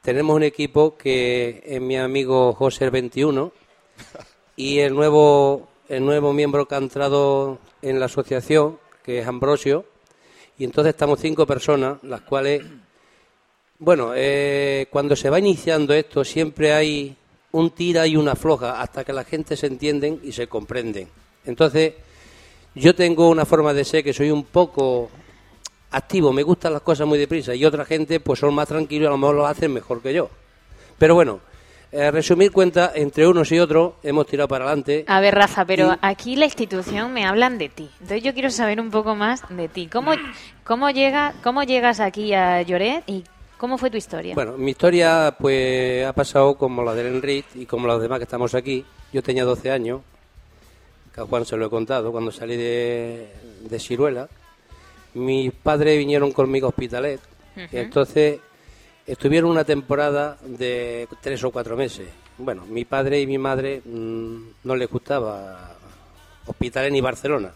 [0.02, 3.52] tenemos un equipo que es mi amigo José 21
[4.56, 9.86] y el nuevo, el nuevo miembro que ha entrado en la asociación, que es Ambrosio,
[10.58, 12.64] y entonces estamos cinco personas, las cuales,
[13.80, 17.16] bueno, eh, cuando se va iniciando esto siempre hay
[17.52, 21.08] un tira y una floja hasta que la gente se entienden y se comprenden.
[21.46, 21.94] Entonces,
[22.76, 25.10] yo tengo una forma de ser que soy un poco
[25.92, 29.08] activo, me gustan las cosas muy deprisa y otra gente pues son más tranquilos y
[29.08, 30.30] a lo mejor lo hacen mejor que yo.
[30.98, 31.40] Pero bueno,
[31.92, 35.06] eh, resumir cuenta, entre unos y otros hemos tirado para adelante.
[35.08, 35.98] A ver, Rafa, pero y...
[36.02, 37.90] aquí la institución me hablan de ti.
[38.02, 39.88] Entonces yo quiero saber un poco más de ti.
[39.88, 40.12] ¿Cómo,
[40.64, 43.24] cómo, llega, cómo llegas aquí a Lloret y
[43.58, 44.36] cómo fue tu historia?
[44.36, 48.26] Bueno, mi historia pues ha pasado como la del Enrit y como los demás que
[48.26, 48.84] estamos aquí.
[49.14, 50.02] Yo tenía 12 años,
[51.16, 54.28] que a Juan se lo he contado, cuando salí de, de Ciruela
[55.14, 57.70] mis padres vinieron conmigo a Hospitalet, uh -huh.
[57.72, 58.40] y entonces
[59.06, 62.08] estuvieron una temporada de tres o cuatro meses.
[62.38, 65.76] Bueno, mi padre y mi madre mmm, no les gustaba
[66.46, 67.54] Hospitalet ni Barcelona.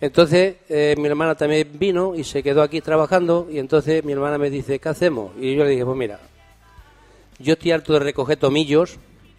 [0.00, 4.38] Entonces eh, mi hermana también vino y se quedó aquí trabajando y entonces mi hermana
[4.38, 5.32] me dice, ¿qué hacemos?
[5.40, 6.20] Y yo le dije, pues mira,
[7.38, 8.98] yo estoy harto de recoger tomillos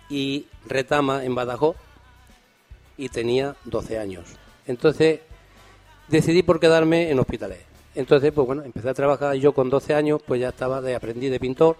[0.09, 1.77] y retama en Badajoz
[2.97, 4.25] y tenía 12 años.
[4.67, 5.21] Entonces
[6.09, 7.59] decidí por quedarme en hospitales.
[7.95, 11.31] Entonces, pues bueno, empecé a trabajar yo con 12 años, pues ya estaba de aprendiz
[11.31, 11.77] de pintor,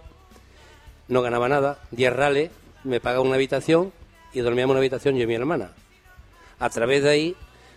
[1.08, 2.50] no ganaba nada, 10 rales,
[2.84, 3.92] me pagaba una habitación
[4.32, 5.72] y dormíamos en una habitación yo y mi hermana.
[6.58, 7.36] A través de ahí,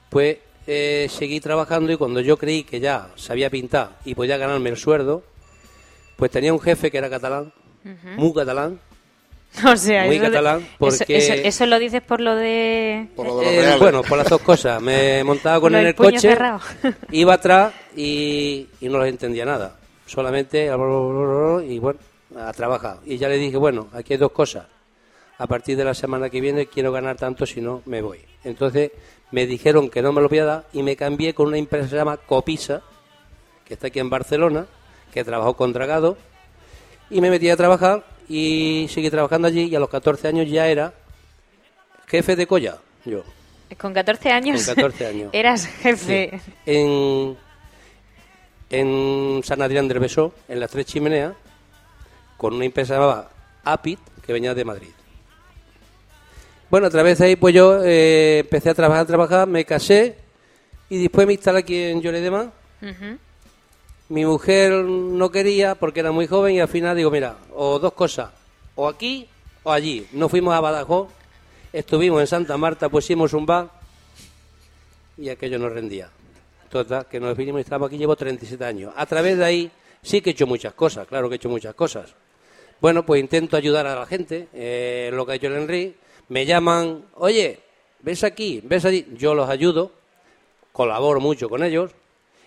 [0.09, 0.37] pues
[0.67, 4.77] eh, seguí trabajando y cuando yo creí que ya sabía pintar y podía ganarme el
[4.77, 5.23] sueldo,
[6.15, 7.53] pues tenía un jefe que era catalán,
[7.85, 8.15] uh -huh.
[8.17, 8.79] muy catalán,
[9.71, 13.07] O sea, muy eso, catalán porque eso, eso, eso, lo dices por lo de...
[13.15, 14.81] Por lo de eh, bueno, por las dos cosas.
[14.81, 16.59] Me montaba con él en el coche, cerrado.
[17.11, 19.77] iba atrás y, y, no les entendía nada.
[20.05, 21.99] Solamente y bueno,
[22.37, 22.97] a trabajar.
[23.05, 24.65] Y ya le dije, bueno, aquí hay dos cosas.
[25.37, 28.19] A partir de la semana que viene quiero ganar tanto, si no, me voy.
[28.43, 28.91] Entonces
[29.31, 31.85] me dijeron que no me lo voy a dar y me cambié con una empresa
[31.85, 32.81] que se llama Copisa,
[33.65, 34.65] que está aquí en Barcelona,
[35.11, 36.17] que trabajó con Dragado,
[37.09, 40.67] y me metí a trabajar y seguí trabajando allí y a los 14 años ya
[40.67, 40.93] era
[42.07, 43.23] jefe de colla, yo.
[43.77, 45.29] Con 14 años, Con 14 años.
[45.33, 46.39] eras jefe.
[46.45, 46.51] Sí.
[46.65, 47.36] En,
[48.69, 51.33] en San Adrián del Besó, en las Tres Chimeneas,
[52.38, 53.29] con una empresa llamada
[53.63, 54.89] Apit, que venía de Madrid.
[56.69, 60.15] Bueno, a través de ahí pues yo eh, empecé a trabajar, a trabajar, me casé
[60.89, 62.51] y después me instalé aquí en Lloret de Mar.
[62.81, 63.17] Uh -huh.
[64.13, 67.93] Mi mujer no quería porque era muy joven y al final digo, mira, o dos
[67.93, 68.30] cosas,
[68.76, 69.28] o aquí
[69.63, 70.06] o allí.
[70.12, 71.10] Nos fuimos a Badajoz,
[71.73, 73.71] estuvimos en Santa Marta, pusimos un bar
[75.17, 76.12] y aquello nos rendía.
[76.69, 78.93] Total, que nos vinimos y estamos aquí, llevo 37 años.
[78.95, 79.71] A través de ahí
[80.04, 82.13] sí que he hecho muchas cosas, claro que he hecho muchas cosas.
[82.80, 85.95] Bueno, pues intento ayudar a la gente, eh, lo que ha hecho el Henry.
[86.30, 87.62] Me llaman, oye,
[88.02, 89.91] ves aquí, ves allí, yo los ayudo,
[90.71, 91.95] colaboro mucho con ellos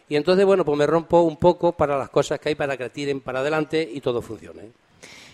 [0.09, 2.89] Y entonces, bueno, pues me rompo un poco para las cosas que hay para que
[2.91, 4.71] tiren para adelante y todo funcione.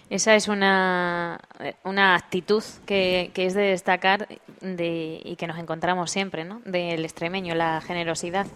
[0.09, 1.41] Esa es una,
[1.85, 4.29] una actitud que, que es de destacar
[4.61, 6.61] de, y que nos encontramos siempre, ¿no?
[6.67, 8.47] Del extremeño, la generosidad.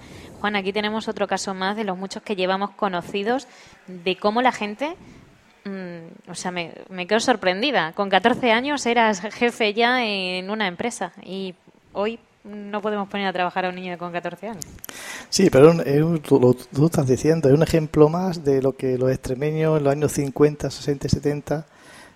[0.41, 3.49] Juan, aquí tenemos otro caso más de los muchos que llevamos conocidos
[3.87, 4.97] de cómo la gente
[5.65, 7.93] mm, o sea, me quedo sorprendida.
[7.93, 11.55] Con 14 años eras jefe ya en una empresa y
[11.95, 14.65] hoy no podemos poner a trabajar a un niño con 14 años.
[15.29, 19.11] Sí, pero un- lo tú estás diciendo, es un ejemplo más de lo que los
[19.11, 21.67] extremeños en los años 50, 60 y 70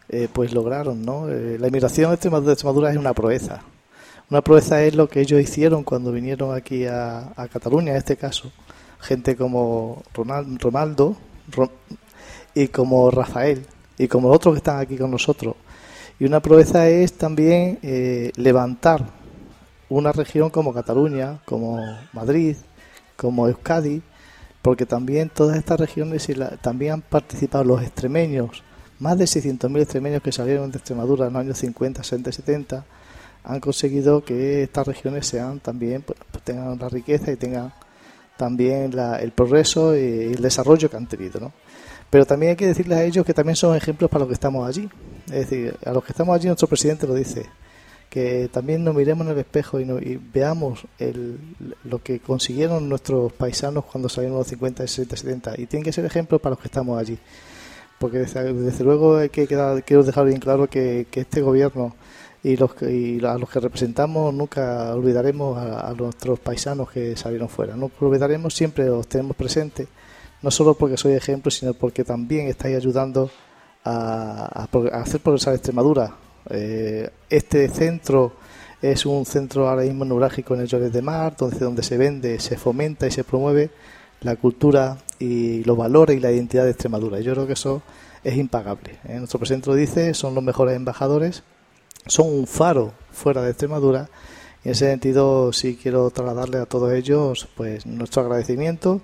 [0.09, 1.29] eh, pues lograron, ¿no?
[1.29, 3.61] Eh, la inmigración de Extremadura, es una proeza.
[4.29, 8.17] Una proeza es lo que ellos hicieron cuando vinieron aquí a, a Cataluña, en este
[8.17, 8.51] caso.
[9.01, 11.17] Gente como Ronald, Ronaldo
[11.53, 11.71] Ro-
[12.55, 13.65] y como Rafael
[13.99, 15.55] y como otros que están aquí con nosotros.
[16.19, 19.05] Y una proeza es también eh, levantar
[19.91, 21.79] una región como Cataluña, como
[22.15, 22.57] Madrid,
[23.17, 24.03] como Euskadi,
[24.63, 28.63] porque también todas estas regiones y la- también han participado los extremeños,
[28.99, 32.85] más de 600.000 extremeños que salieron de Extremadura en los años 50, 60 y 70,
[33.45, 37.73] han conseguido que estas regiones sean también, pues, pues, tengan la riqueza y tengan
[38.37, 41.53] también la- el progreso y el desarrollo que han tenido, ¿no?
[42.11, 44.67] Pero también hay que decirles a ellos que también son ejemplos para los que estamos
[44.69, 44.89] allí.
[45.27, 47.47] Es decir, a los que estamos allí, nuestro presidente lo dice,
[48.11, 51.39] que también nos miremos en el espejo y, no- y veamos el,
[51.85, 55.55] lo que consiguieron nuestros paisanos cuando salieron los 50, 60, 70.
[55.61, 57.17] Y tienen que ser ejemplos para los que estamos allí.
[58.01, 61.95] Porque desde, luego hay que quedar, quiero dejar bien claro que, este gobierno
[62.43, 67.77] y, los y a los que representamos nunca olvidaremos a, nuestros paisanos que salieron fuera.
[67.77, 69.87] No olvidaremos, siempre los tenemos presentes,
[70.43, 73.31] no solo porque soy ejemplo, sino porque también estáis ayudando
[73.85, 76.17] a hacer progresar Extremadura.
[76.49, 78.33] Eh, este centro
[78.83, 82.57] es un centro ahora mismo neurálgico en el Lloret de Mar, donde, se vende, se
[82.57, 83.71] fomenta y se promueve
[84.23, 87.21] la cultura y los valores y la identidad de Extremadura.
[87.21, 87.83] Yo creo que eso
[88.25, 88.99] es impagable.
[89.09, 89.19] ¿eh?
[89.19, 91.43] Nuestro lo dice, son los mejores embajadores,
[92.07, 94.09] son un faro fuera de Extremadura.
[94.65, 99.01] Y en ese sentido sí quiero trasladarle a todos ellos pues nuestro agradecimiento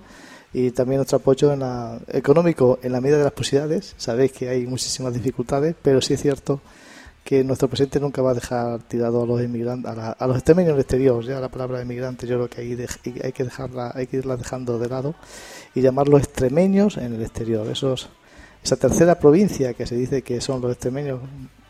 [0.53, 3.95] y también nuestro apoyo en la- económico en la medida de las posibilidades.
[3.99, 6.61] Sabéis que hay muchísimas dificultades, pero sí es cierto
[7.27, 10.37] que nuestro presidente nunca va a dejar tirado a los inmigrantes, a, la- a los
[10.37, 11.23] extremeños del exterior.
[11.25, 12.89] Ya la palabra inmigrante yo creo que hay, de-
[13.25, 15.15] hay que dejarla, hay que irla dejando de lado
[15.75, 17.67] y llamarlos extremeños en el exterior.
[17.69, 18.09] Esos,
[18.63, 21.21] esa tercera provincia que se dice que son los extremeños,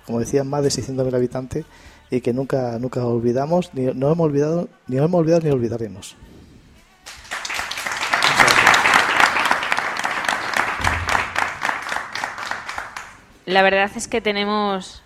[0.06, 1.64] como decían, más de 600.000 habitantes
[2.10, 6.16] y que nunca nunca olvidamos, ni no hemos olvidado, ni hemos olvidado ni olvidaremos.
[13.46, 15.02] La verdad es que tenemos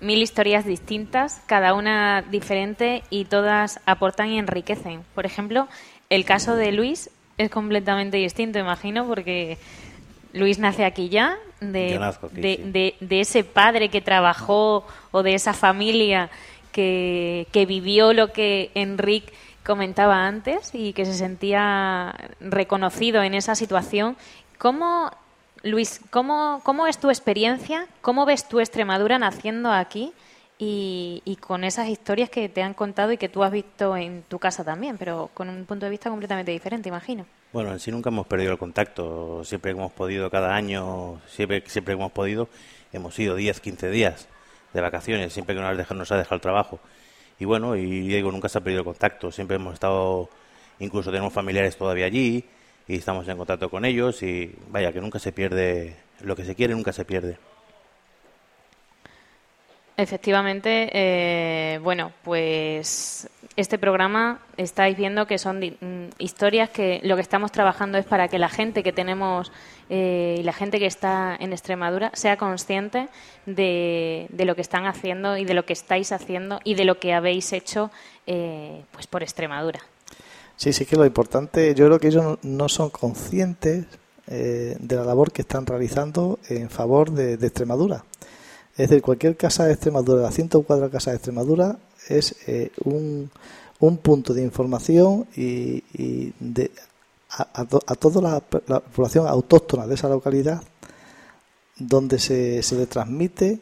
[0.00, 5.02] mil historias distintas, cada una diferente y todas aportan y enriquecen.
[5.14, 5.68] Por ejemplo,
[6.10, 9.58] el caso de Luis es completamente distinto, imagino, porque
[10.32, 12.62] Luis nace aquí ya, de, Yo nazco aquí, de, sí.
[12.70, 16.28] de- de ese padre que trabajó o de esa familia
[16.72, 19.32] que, que vivió lo que Enrique
[19.64, 24.16] comentaba antes y que se sentía reconocido en esa situación.
[24.58, 25.10] ¿Cómo,
[25.66, 27.88] Luis, cómo, cómo es tu experiencia?
[28.00, 30.12] ¿Cómo ves tu Extremadura naciendo aquí?
[30.58, 34.38] Y, con esas historias que te han contado y que tú has visto en tu
[34.38, 37.26] casa también, pero con un punto de vista completamente diferente, imagino.
[37.52, 39.44] Bueno, en sí nunca hemos perdido el contacto.
[39.44, 42.48] Siempre que hemos podido, cada año, siempre, siempre que hemos podido,
[42.92, 44.28] hemos ido 10, 15 días
[44.72, 46.80] de vacaciones, siempre que nos, dejado, nos ha dejado el trabajo.
[47.38, 49.30] Y bueno, y digo, nunca se ha perdido el contacto.
[49.30, 50.30] Siempre hemos estado,
[50.78, 52.44] incluso tenemos familiares todavía allí
[52.88, 56.54] y estamos en contacto con ellos y vaya, que nunca se pierde, lo que se
[56.54, 57.38] quiere nunca se pierde.
[59.98, 67.22] Efectivamente, eh, bueno, pues este programa estáis viendo que son mm, historias que lo que
[67.22, 69.50] estamos trabajando es para que la gente que tenemos
[69.88, 73.08] eh, y la gente que está en Extremadura sea consciente
[73.46, 77.00] de, de lo que están haciendo y de lo que estáis haciendo y de lo
[77.00, 77.90] que habéis hecho
[78.26, 79.80] eh, pues por Extremadura.
[80.56, 83.84] Sí, sí que lo importante, yo creo que ellos no- son conscientes
[84.28, 88.04] eh, de la labor que están realizando en favor de, Extremadura.
[88.76, 91.78] Es decir, cualquier casa de Extremadura, las 104 casas de Extremadura,
[92.08, 93.30] es eh, un,
[93.80, 95.82] un punto de información y,
[96.40, 96.70] de,
[97.30, 100.62] a, a to- a toda la, la población autóctona de esa localidad
[101.78, 103.60] donde se, se le transmite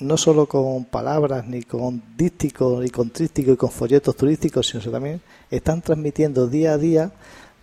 [0.00, 4.82] no solo con palabras, ni con dísticos, ni con trísticos y con folletos turísticos, sino
[4.82, 5.20] que también
[5.50, 7.10] están transmitiendo día a día,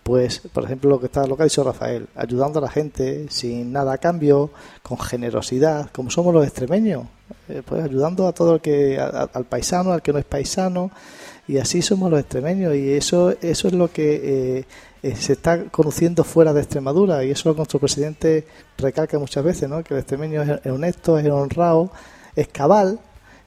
[0.02, 3.26] pues, por ejemplo, lo que está lo que ha dicho Rafael, ayudando a la gente
[3.30, 4.50] sin nada a cambio,
[4.82, 7.04] con generosidad, como somos los extremeños,
[7.48, 10.90] eh, pues ayudando a todo el que, a- al paisano, al que no es paisano,
[11.48, 14.64] Y así somos los extremeños y eso, eso es lo que eh,
[15.04, 18.44] eh, se está conociendo fuera de Extremadura y eso nuestro presidente
[18.76, 19.84] recalca muchas veces, ¿no?
[19.84, 21.92] que el extremeño es honesto, es honrado,
[22.36, 23.00] es cabal,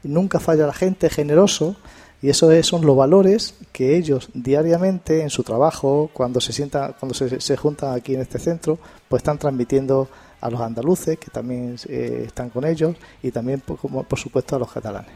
[0.03, 1.75] nunca falla la gente, generoso
[2.21, 6.93] y eso es- son los valores que ellos diariamente en su trabajo, cuando se sientan,
[6.99, 8.77] cuando se, se juntan aquí en este centro,
[9.07, 10.09] pues están transmitiendo
[10.41, 14.55] a los andaluces que también eh, están con ellos y también por, como- por supuesto
[14.55, 15.11] a los catalanes.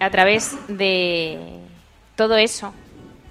[0.00, 1.38] A través de
[2.16, 2.72] todo eso,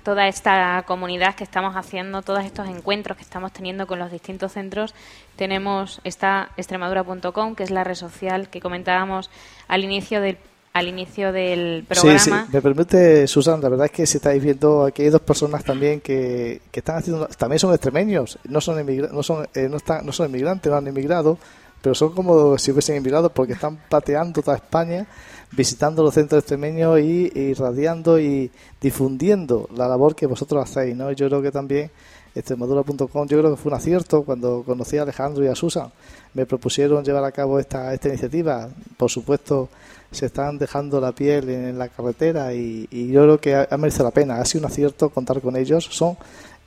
[0.04, 4.52] toda esta comunidad que estamos haciendo, todos estos encuentros que estamos teniendo con los distintos
[4.52, 4.94] centros,
[5.36, 9.30] tenemos esta extremadura.com, que es la red social que comentábamos
[9.68, 10.38] al inicio del
[10.74, 12.18] al inicio del programa.
[12.18, 15.22] Sí, sí, me permite, Susan, la verdad es que si estáis viendo aquí hay dos
[15.22, 19.68] personas también que, que están haciendo, también son extremeños, no son emigra- no son, eh,
[19.70, 21.38] no están, no son inmigrantes, no han emigrado,
[21.84, 25.06] pero son como si hubiesen emigrado porque están pateando toda España,
[25.52, 31.12] visitando los centros extremeños y, y irradiando y difundiendo la labor que vosotros hacéis, ¿no?
[31.12, 31.92] Yo creo que también
[32.34, 35.92] extremadura.com, yo creo que fue un acierto cuando conocí a Alejandro y a Susan.
[36.34, 38.70] Me propusieron llevar a cabo esta, esta iniciativa.
[38.96, 39.68] Por supuesto,
[40.10, 43.78] se están dejando la piel en la carretera y, y yo creo que ha, ha
[43.78, 44.38] merecido la pena.
[44.40, 45.86] Ha sido un acierto contar con ellos.
[45.92, 46.16] Son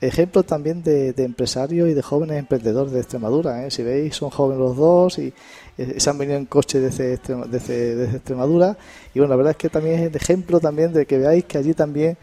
[0.01, 3.65] ejemplos también de, empresarios y de jóvenes emprendedores de Extremadura.
[3.65, 3.71] ¿eh?
[3.71, 5.33] Si veis, son jóvenes los dos y
[5.77, 8.77] eh, se han venido en coche desde, desde, desde Extremadura.
[9.13, 11.57] Y bueno, la verdad es que también es el ejemplo también de que veáis que
[11.57, 12.17] allí también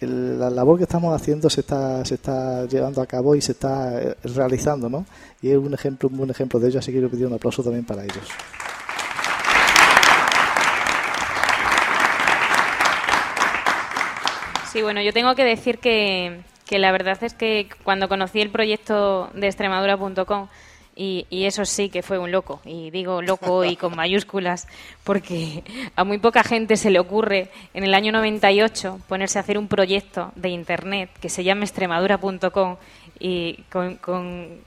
[0.00, 4.00] la labor que estamos haciendo se está, se está llevando a cabo y se está
[4.00, 5.04] eh, realizando, ¿no?
[5.42, 7.62] Y es un ejemplo, un buen ejemplo de ello, así que quiero pedir un aplauso
[7.62, 8.28] también para ellos.
[14.72, 18.50] Sí, bueno, yo tengo que decir que, que la verdad es que cuando conocí el
[18.50, 20.48] proyecto de extremadura.com,
[20.94, 24.68] y, y eso sí que fue un loco, y digo loco y con mayúsculas,
[25.02, 25.64] porque
[25.96, 29.68] a muy poca gente se le ocurre en el año 98 ponerse a hacer un
[29.68, 32.76] proyecto de Internet que se llama extremadura.com
[33.18, 34.60] y con, con,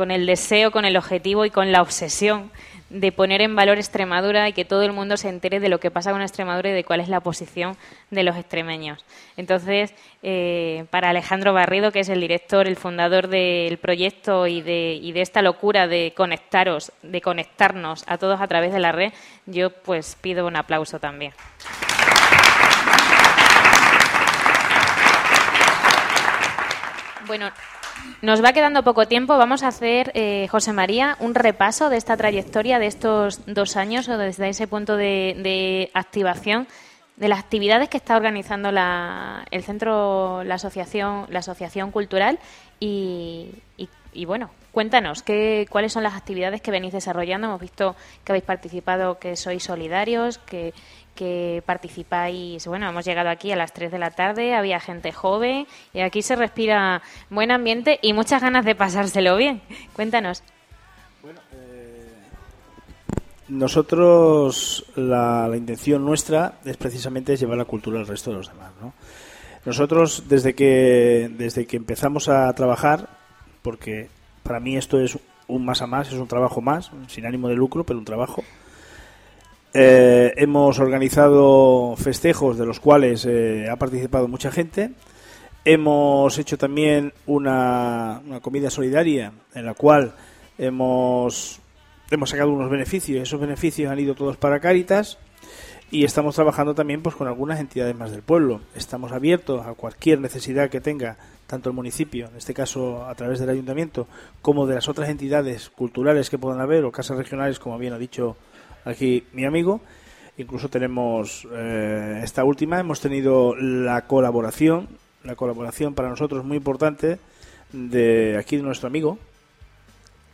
[0.00, 2.50] con el deseo, con el objetivo y con la obsesión
[2.88, 5.90] de poner en valor Extremadura y que todo el mundo se entere de lo que
[5.90, 7.76] pasa con Extremadura y de cuál es la posición
[8.08, 9.04] de los extremeños.
[9.36, 9.92] Entonces,
[10.22, 15.12] eh, para Alejandro Barrido, que es el director, el fundador del proyecto y de, y
[15.12, 19.12] de esta locura de conectaros, de conectarnos a todos a través de la red,
[19.44, 21.34] yo pues pido un aplauso también.
[27.26, 27.50] Bueno,
[28.22, 29.36] nos va quedando poco tiempo.
[29.38, 34.08] Vamos a hacer, eh, José María, un repaso de esta trayectoria de estos dos años
[34.08, 36.66] o desde ese punto de, de activación
[37.16, 42.38] de las actividades que está organizando la, el centro, la asociación, la asociación cultural
[42.78, 47.46] y, y- bueno, cuéntanos qué, cuáles son las actividades que venís desarrollando.
[47.46, 47.94] Hemos visto
[48.24, 50.74] que habéis participado, que sois solidarios, que,
[51.20, 52.66] que participáis.
[52.66, 56.22] Bueno, hemos llegado aquí a las 3 de la tarde, había gente joven y aquí
[56.22, 59.60] se respira buen ambiente y muchas ganas de pasárselo bien.
[59.92, 60.42] Cuéntanos.
[63.48, 68.72] Nosotros, la, la intención nuestra es precisamente llevar la cultura al resto de los demás.
[68.80, 68.94] ¿no?
[69.66, 73.10] Nosotros, desde que, desde que empezamos a trabajar,
[73.60, 74.08] porque
[74.42, 75.18] para mí esto es
[75.48, 78.42] un más a más, es un trabajo más, sin ánimo de lucro, pero un trabajo.
[79.72, 84.90] Eh, hemos organizado festejos de los cuales eh, ha participado mucha gente.
[85.64, 90.14] Hemos hecho también una, una comida solidaria en la cual
[90.58, 91.60] hemos,
[92.10, 93.22] hemos sacado unos beneficios.
[93.22, 95.18] Esos beneficios han ido todos para Cáritas
[95.92, 98.60] y estamos trabajando también pues con algunas entidades más del pueblo.
[98.74, 101.16] Estamos abiertos a cualquier necesidad que tenga
[101.46, 104.06] tanto el municipio, en este caso a través del ayuntamiento,
[104.40, 107.98] como de las otras entidades culturales que puedan haber o casas regionales, como bien ha
[107.98, 108.36] dicho
[108.84, 109.80] aquí mi amigo.
[110.36, 114.88] Incluso tenemos eh, esta última, hemos tenido la colaboración,
[115.22, 117.18] la colaboración para nosotros muy importante
[117.72, 119.18] de aquí de nuestro amigo,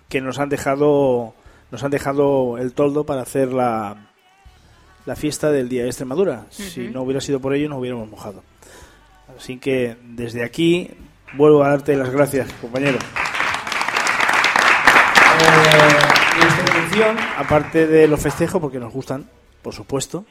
[0.09, 1.34] que nos han dejado
[1.70, 3.97] nos han dejado el toldo para hacer la,
[5.05, 6.47] la fiesta del Día de Extremadura.
[6.51, 8.42] Si no hubiera sido por ello, nos hubiéramos mojado.
[9.36, 10.90] Así que desde aquí
[11.34, 12.99] vuelvo a darte las gracias, compañero.
[15.40, 19.28] Eh, nuestra intención, aparte de los festejos, porque nos gustan,
[19.62, 20.24] por supuesto,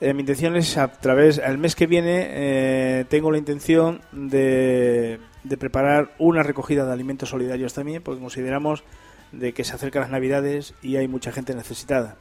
[0.00, 5.18] eh, mi intención es a través, el mes que viene, eh, tengo la intención de,
[5.44, 8.84] de preparar una recogida de alimentos solidarios también, porque consideramos
[9.32, 12.16] de que se acercan las Navidades y hay mucha gente necesitada.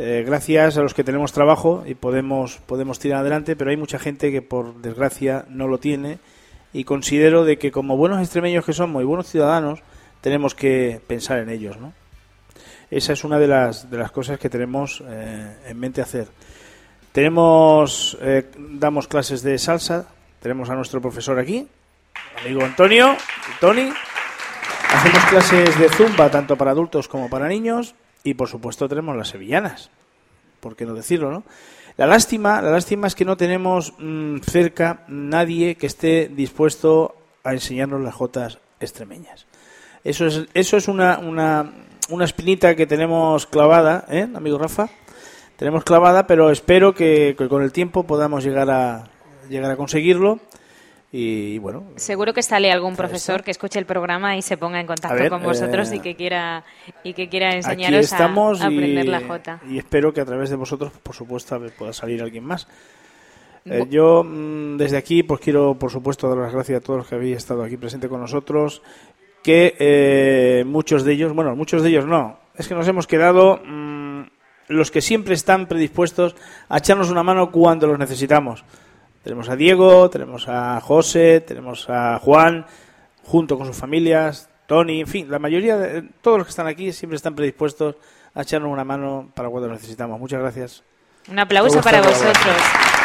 [0.00, 3.98] Eh, gracias a los que tenemos trabajo y podemos, podemos tirar adelante, pero hay mucha
[3.98, 6.20] gente que por desgracia no lo tiene
[6.72, 9.80] y considero de que como buenos extremeños que somos y buenos ciudadanos
[10.20, 11.92] tenemos que pensar en ellos, ¿no?
[12.90, 16.28] Esa es una de las, de las cosas que tenemos eh, en mente hacer.
[17.12, 20.08] Tenemos, eh, damos clases de salsa,
[20.40, 21.66] tenemos a nuestro profesor aquí,
[22.40, 23.16] amigo Antonio,
[23.60, 23.90] Tony.
[24.90, 29.28] Hacemos clases de zumba tanto para adultos como para niños y por supuesto tenemos las
[29.28, 29.90] sevillanas.
[30.60, 31.44] ¿Por qué no decirlo, no?
[31.98, 37.52] La lástima, la lástima es que no tenemos mm, cerca nadie que esté dispuesto a
[37.52, 39.46] enseñarnos las jotas extremeñas.
[40.04, 41.72] Eso es, eso es una, una,
[42.08, 44.88] una espinita que tenemos clavada, ¿eh, amigo Rafa?
[45.56, 49.04] Tenemos clavada, pero espero que, que con el tiempo podamos llegar a
[49.48, 50.40] llegar a conseguirlo.
[51.10, 54.86] Y bueno, Seguro que sale algún profesor que escuche el programa y se ponga en
[54.86, 56.64] contacto ver, con vosotros eh, y que quiera
[57.02, 59.60] y que quiera enseñaros a- estamos a, aprender y, la jota.
[59.66, 62.68] y espero que a través de vosotros, por supuesto, pueda salir alguien más.
[63.64, 67.08] Eh, yo mm, desde aquí pues quiero por supuesto dar las gracias a todos los
[67.08, 68.82] que habéis estado aquí presentes con nosotros
[69.42, 72.38] que eh, muchos de ellos bueno muchos de ellos no.
[72.56, 74.22] Es que nos hemos quedado mm,
[74.68, 76.34] los que siempre están predispuestos
[76.68, 78.64] a echarnos una mano cuando los necesitamos.
[79.22, 82.66] Tenemos a Diego tenemos a José tenemos a Juan
[83.24, 86.92] junto con sus familias Tony en fin la mayoría de todos los que están aquí
[86.92, 87.96] siempre están predispuestos
[88.34, 90.20] a echarnos una mano para cuando lo necesitamos.
[90.20, 90.84] Muchas gracias.
[91.30, 92.97] Un aplauso para vosotros.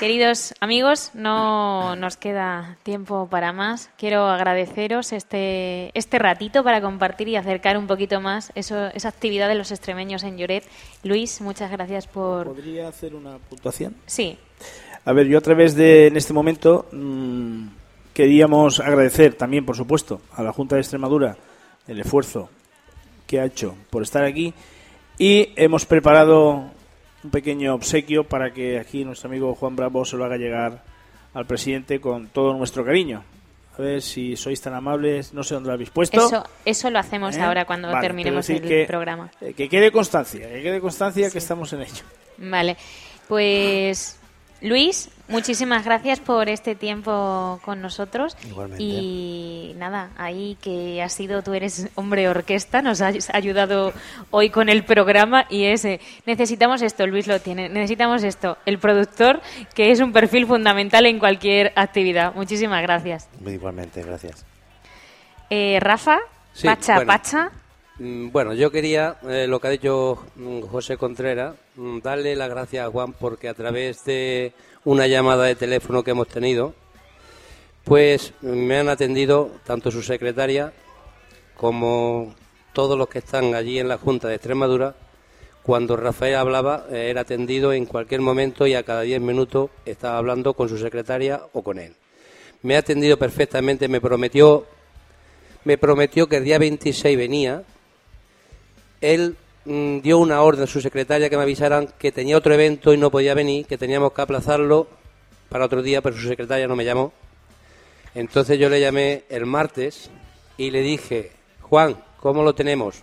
[0.00, 3.90] Queridos amigos, no nos queda tiempo para más.
[3.98, 9.46] Quiero agradeceros este, este ratito para compartir y acercar un poquito más eso, esa actividad
[9.46, 10.64] de los extremeños en Lloret.
[11.02, 12.46] Luis, muchas gracias por...
[12.46, 13.94] ¿Podría hacer una puntuación?
[14.06, 14.38] Sí,
[15.04, 17.66] A ver, yo a través de, en este momento, mm,
[18.14, 21.36] queríamos agradecer también, por supuesto, a la Junta de Extremadura
[21.86, 22.48] el esfuerzo
[23.26, 24.54] que ha hecho por estar aquí
[25.18, 26.70] y hemos preparado
[27.24, 30.82] un pequeño obsequio para que aquí nuestro amigo Juan Bravo se lo haga llegar
[31.34, 33.22] al presidente con todo nuestro cariño.
[33.78, 36.26] A ver si sois tan amables, no sé dónde lo habéis puesto.
[36.26, 37.40] eso, eso lo hacemos ¿Eh?
[37.40, 39.30] ahora cuando Vale, terminemos el que- programa.
[39.40, 42.04] eh, que quede constancia, que quede constancia que estamos en ello.
[42.38, 42.76] Vale,
[43.28, 44.19] pues
[44.62, 48.36] Luis, muchísimas gracias por este tiempo con nosotros.
[48.46, 48.82] Igualmente.
[48.82, 53.92] Y nada, ahí que has sido, tú eres hombre orquesta, nos has ayudado
[54.30, 59.40] hoy con el programa y ese, necesitamos esto, Luis lo tiene, necesitamos esto, el productor,
[59.74, 62.34] que es un perfil fundamental en cualquier actividad.
[62.34, 63.28] Muchísimas gracias.
[63.46, 64.44] Igualmente, gracias.
[65.48, 66.18] Eh, Rafa,
[66.52, 67.12] Sí, Pacha, bueno.
[67.12, 67.50] Pacha.
[68.00, 72.48] Mm, Bueno, yo quería, eh, lo que ha dicho mm, José Contreras, mm, darle las
[72.48, 74.54] gracias a Juan porque a través de
[74.86, 76.74] una llamada de teléfono que hemos tenido,
[77.84, 80.72] pues me han atendido tanto su secretaria
[81.56, 82.34] como
[82.72, 84.94] todos los que están allí en la Junta de Extremadura.
[85.62, 90.16] Cuando Rafael hablaba, eh, era atendido en cualquier momento y a cada 10 minutos estaba
[90.16, 91.94] hablando con su secretaria o con él.
[92.62, 94.64] Me ha atendido perfectamente, me prometió,
[95.64, 97.62] me prometió que el día 26 venía,
[99.00, 102.92] él mm, dio una orden a su secretaria que me avisaran que tenía otro evento
[102.92, 104.88] y no podía venir, que teníamos que aplazarlo
[105.48, 107.12] para otro día, pero su secretaria no me llamó.
[108.14, 110.10] Entonces yo le llamé el martes
[110.56, 113.02] y le dije, Juan, ¿cómo lo tenemos?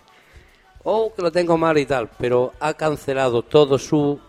[0.84, 4.20] Oh, que lo tengo mal y tal, pero ha cancelado todo su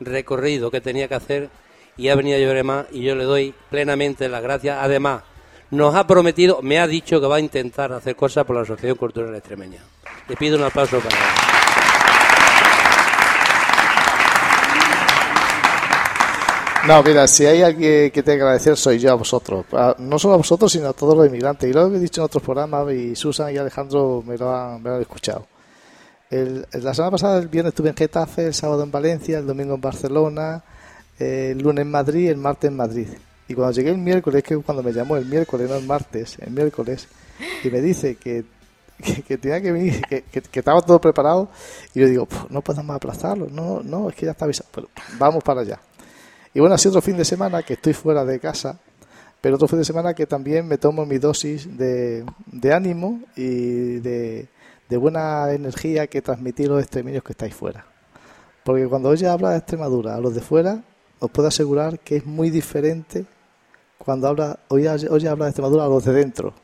[0.00, 1.50] recorrido que tenía que hacer
[1.96, 4.78] y ha venido a llorar más y yo le doy plenamente las gracias.
[4.80, 5.22] Además,
[5.70, 8.96] nos ha prometido, me ha dicho que va a intentar hacer cosas por la Asociación
[8.96, 9.82] Cultural Extremeña.
[10.28, 11.22] Le pido un aplauso para él.
[16.86, 19.64] No, mira, si hay alguien que que agradecer soy yo a vosotros.
[19.98, 21.70] No solo a vosotros, sino a todos los inmigrantes.
[21.70, 24.90] Y lo he dicho en otros programas y Susan y Alejandro me lo han, me
[24.90, 25.46] lo escuchado.
[26.30, 29.80] La semana pasada, el viernes estuve en Getafe, el sábado en Valencia, el domingo en
[29.80, 30.62] Barcelona,
[31.18, 33.08] el lunes en Madrid, el martes en Madrid.
[33.46, 36.50] Y cuando llegué el miércoles, que cuando me llamó el miércoles, no el martes, el
[36.50, 37.08] miércoles,
[37.62, 38.44] y me dice que,
[39.26, 41.48] que, tenía que venir, que, que- estaba todo preparado,
[41.94, 44.88] y yo digo, "Puf, no podemos aplazarlo, no, no, es que ya está avisado, pero
[45.18, 45.80] vamos para allá.
[46.52, 48.78] Y bueno, sido otro fin de semana que estoy fuera de casa,
[49.40, 53.96] pero otro fin de semana que también me tomo mi dosis de, de ánimo y
[53.98, 54.48] de,
[54.88, 57.84] de buena energía que transmitir los extremeños que estáis fuera.
[58.62, 60.82] Porque cuando oye hablar de Extremadura a los de fuera,
[61.18, 63.26] os puedo asegurar que es muy diferente
[63.98, 66.54] cuando habla, oye hablar de Extremadura a los de dentro.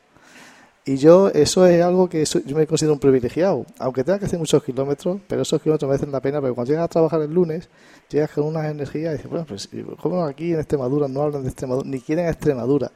[0.83, 3.65] Y yo, eso es algo que yo me considero un privilegiado.
[3.77, 6.85] Aunque tenga que hacer muchos kilómetros, pero esos kilómetros merecen la pena, porque cuando llegas
[6.85, 7.69] a trabajar el lunes,
[8.09, 9.69] llegas con unas energías y dices, bueno, pues
[10.01, 12.91] ¿cómo aquí en Extremadura no hablan de Extremadura, ni quieren a Extremadura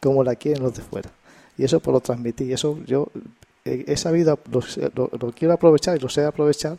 [0.00, 1.10] como la quieren los de fuera?
[1.56, 3.08] Y eso por lo transmití, y eso yo
[3.64, 4.60] eh, he sabido, lo,
[4.94, 6.76] lo- lo quiero aprovechar y lo sé aprovechar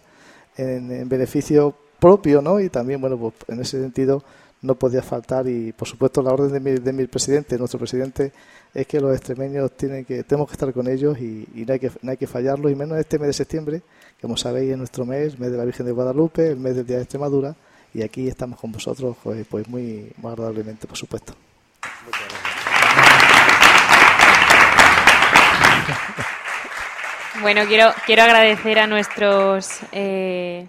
[0.58, 2.60] en, en beneficio propio, ¿no?
[2.60, 4.24] Y también, bueno, pues en ese sentido
[4.62, 8.32] no podía faltar y por supuesto la orden de mi, de mi presidente, nuestro presidente,
[8.74, 11.92] es que los extremeños tienen que, tenemos que estar con ellos y, no, hay que,
[12.02, 13.82] no hay que fallarlo y menos este mes de septiembre,
[14.18, 16.86] que como sabéis es nuestro mes, mes de la Virgen de Guadalupe, el mes del
[16.86, 17.56] Día de Extremadura
[17.94, 21.34] y aquí estamos con vosotros pues, pues muy, muy agradablemente, por supuesto.
[27.42, 30.68] Bueno, quiero, quiero agradecer a nuestros eh,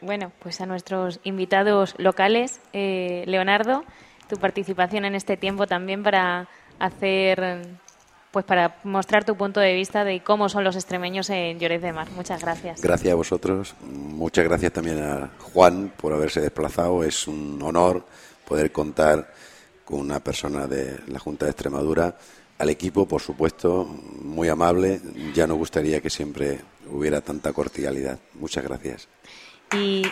[0.00, 3.84] bueno, pues a nuestros invitados locales, eh, Leonardo,
[4.28, 6.48] tu participación en este tiempo también para
[6.78, 7.78] hacer
[8.36, 11.92] pues para mostrar tu punto de vista de cómo son los extremeños en Lloret de
[11.94, 12.08] Mar.
[12.14, 12.82] Muchas gracias.
[12.82, 13.74] Gracias a vosotros.
[13.80, 17.02] Muchas gracias también a Juan por haberse desplazado.
[17.02, 18.04] Es un honor
[18.46, 19.32] poder contar
[19.86, 22.14] con una persona de la Junta de Extremadura.
[22.58, 23.84] Al equipo, por supuesto,
[24.20, 25.00] muy amable.
[25.34, 26.60] Ya nos gustaría que siempre
[26.90, 28.18] hubiera tanta cordialidad.
[28.34, 29.08] Muchas gracias.
[29.72, 30.02] Y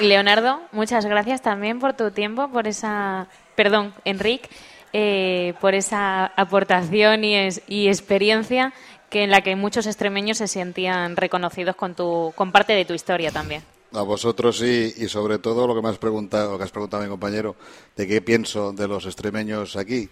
[0.00, 3.26] Leonardo, muchas gracias también por tu tiempo, por esa,
[3.56, 4.48] perdón, Enrique,
[4.92, 8.72] eh, por esa aportación y, experiencia
[9.10, 12.94] que en la que muchos extremeños se sentían reconocidos con tu, con parte de tu
[12.94, 13.62] historia también.
[13.92, 17.02] A vosotros sí, y sobre todo lo que me has preguntado, lo que has preguntado
[17.02, 17.56] mi compañero,
[17.96, 20.08] de qué pienso de los extremeños aquí.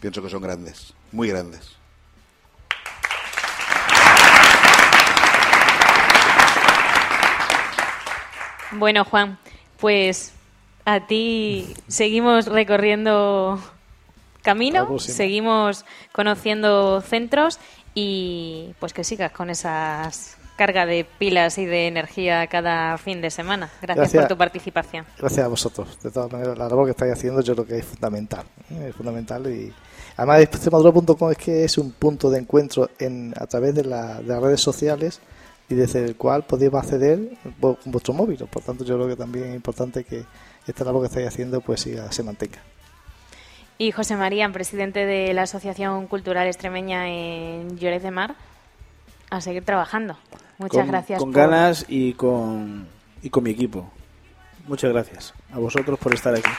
[0.00, 1.79] Pienso que son grandes, muy grandes.
[8.72, 9.38] Bueno, Juan,
[9.78, 10.32] pues
[10.84, 13.60] a ti seguimos recorriendo
[14.42, 17.58] camino, seguimos conociendo centros
[17.94, 23.30] y pues que sigas con esas carga de pilas y de energía cada fin de
[23.30, 23.70] semana.
[23.80, 24.22] Gracias, Gracias.
[24.24, 25.06] por tu participación.
[25.18, 25.98] Gracias a vosotros.
[26.02, 28.44] De todas maneras, la labor que estáis haciendo yo creo que es fundamental.
[28.70, 28.88] ¿eh?
[28.90, 29.72] Es fundamental y
[30.18, 34.28] además extremadura.com es que es un punto de encuentro en, a través de, la- de
[34.28, 35.20] las redes sociales
[35.70, 37.18] y desde el cual podéis acceder
[37.60, 38.36] con vuestro móvil.
[38.50, 40.24] Por tanto, yo creo que también es importante que
[40.66, 42.58] esta labor que estáis haciendo pues siga, se mantenga.
[43.78, 48.34] Y José María, presidente de la Asociación Cultural Extremeña en Lloret de Mar,
[49.30, 50.18] a seguir trabajando.
[50.58, 51.18] Muchas con, gracias.
[51.18, 52.86] Con por- ganas y con,
[53.22, 53.90] y con mi equipo.
[54.66, 56.50] Muchas gracias a vosotros por estar aquí.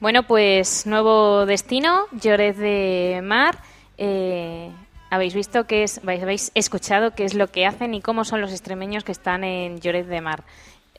[0.00, 3.58] Bueno, pues nuevo destino, Lloret de Mar.
[3.96, 4.70] Eh,
[5.10, 8.52] habéis visto que es, habéis escuchado qué es lo que hacen y cómo son los
[8.52, 10.44] extremeños que están en Lloret de Mar.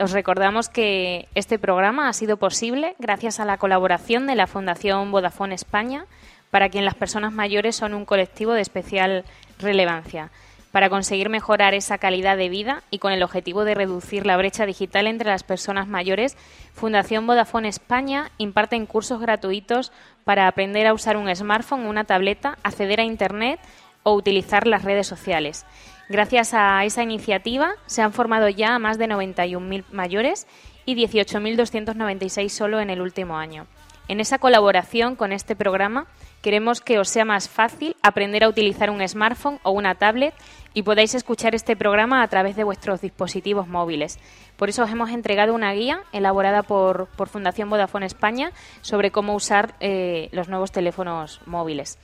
[0.01, 5.11] Os recordamos que este programa ha sido posible gracias a la colaboración de la Fundación
[5.11, 6.05] Vodafone España,
[6.51, 9.23] para quien las personas mayores son un colectivo de especial
[9.59, 10.29] relevancia,
[10.71, 14.65] para conseguir mejorar esa calidad de vida y con el objetivo de reducir la brecha
[14.65, 16.37] digital entre las personas mayores,
[16.73, 19.91] Fundación Vodafone España imparte cursos gratuitos
[20.23, 23.59] para aprender a usar un smartphone, una tableta, acceder a Internet
[24.03, 25.65] o utilizar las redes sociales.
[26.09, 30.47] Gracias a esa iniciativa se han formado ya más de 91.000 mayores
[30.85, 33.67] y 18.296 solo en el último año.
[34.07, 36.07] En esa colaboración con este programa
[36.41, 40.33] queremos que os sea más fácil aprender a utilizar un smartphone o una tablet
[40.73, 44.19] y podáis escuchar este programa a través de vuestros dispositivos móviles.
[44.57, 48.51] Por eso os hemos entregado una guía elaborada por, por Fundación Vodafone España
[48.81, 51.97] sobre cómo usar eh, los nuevos teléfonos móviles.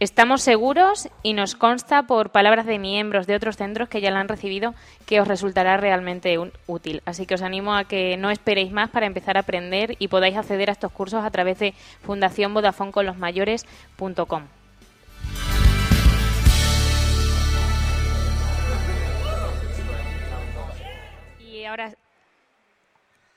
[0.00, 4.20] Estamos seguros y nos consta por palabras de miembros de otros centros que ya la
[4.20, 7.02] han recibido que os resultará realmente útil.
[7.04, 10.38] Así que os animo a que no esperéis más para empezar a aprender y podáis
[10.38, 12.54] acceder a estos cursos a través de Fundación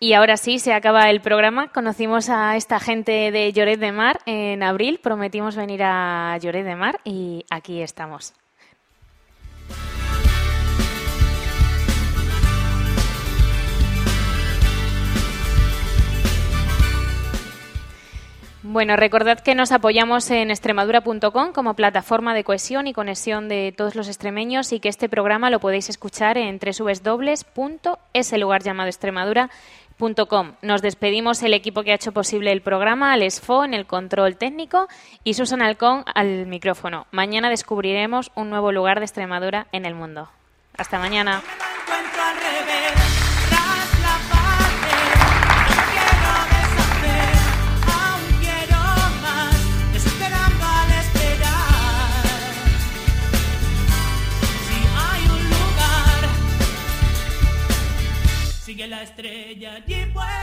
[0.04, 1.70] y ahora sí, se acaba el programa.
[1.70, 5.00] Conocimos a esta gente de Lloret de Mar en abril.
[5.02, 8.34] Prometimos venir a Lloret de Mar y aquí estamos.
[18.66, 23.94] Bueno, recordad que nos apoyamos en extremadura.com como plataforma de cohesión y conexión de todos
[23.96, 30.54] los extremeños y que este programa lo podéis escuchar en www.ese lugar llamado extremadura.com.
[30.62, 34.38] Nos despedimos el equipo que ha hecho posible el programa, Alex Fo en el control
[34.38, 34.88] técnico
[35.26, 37.06] y Susan Alcón al micrófono.
[37.12, 40.30] Mañana descubriremos un nuevo lugar de Extremadura en el mundo.
[40.78, 41.44] Hasta mañana.
[58.84, 60.43] Sigue la estrella allí puesta.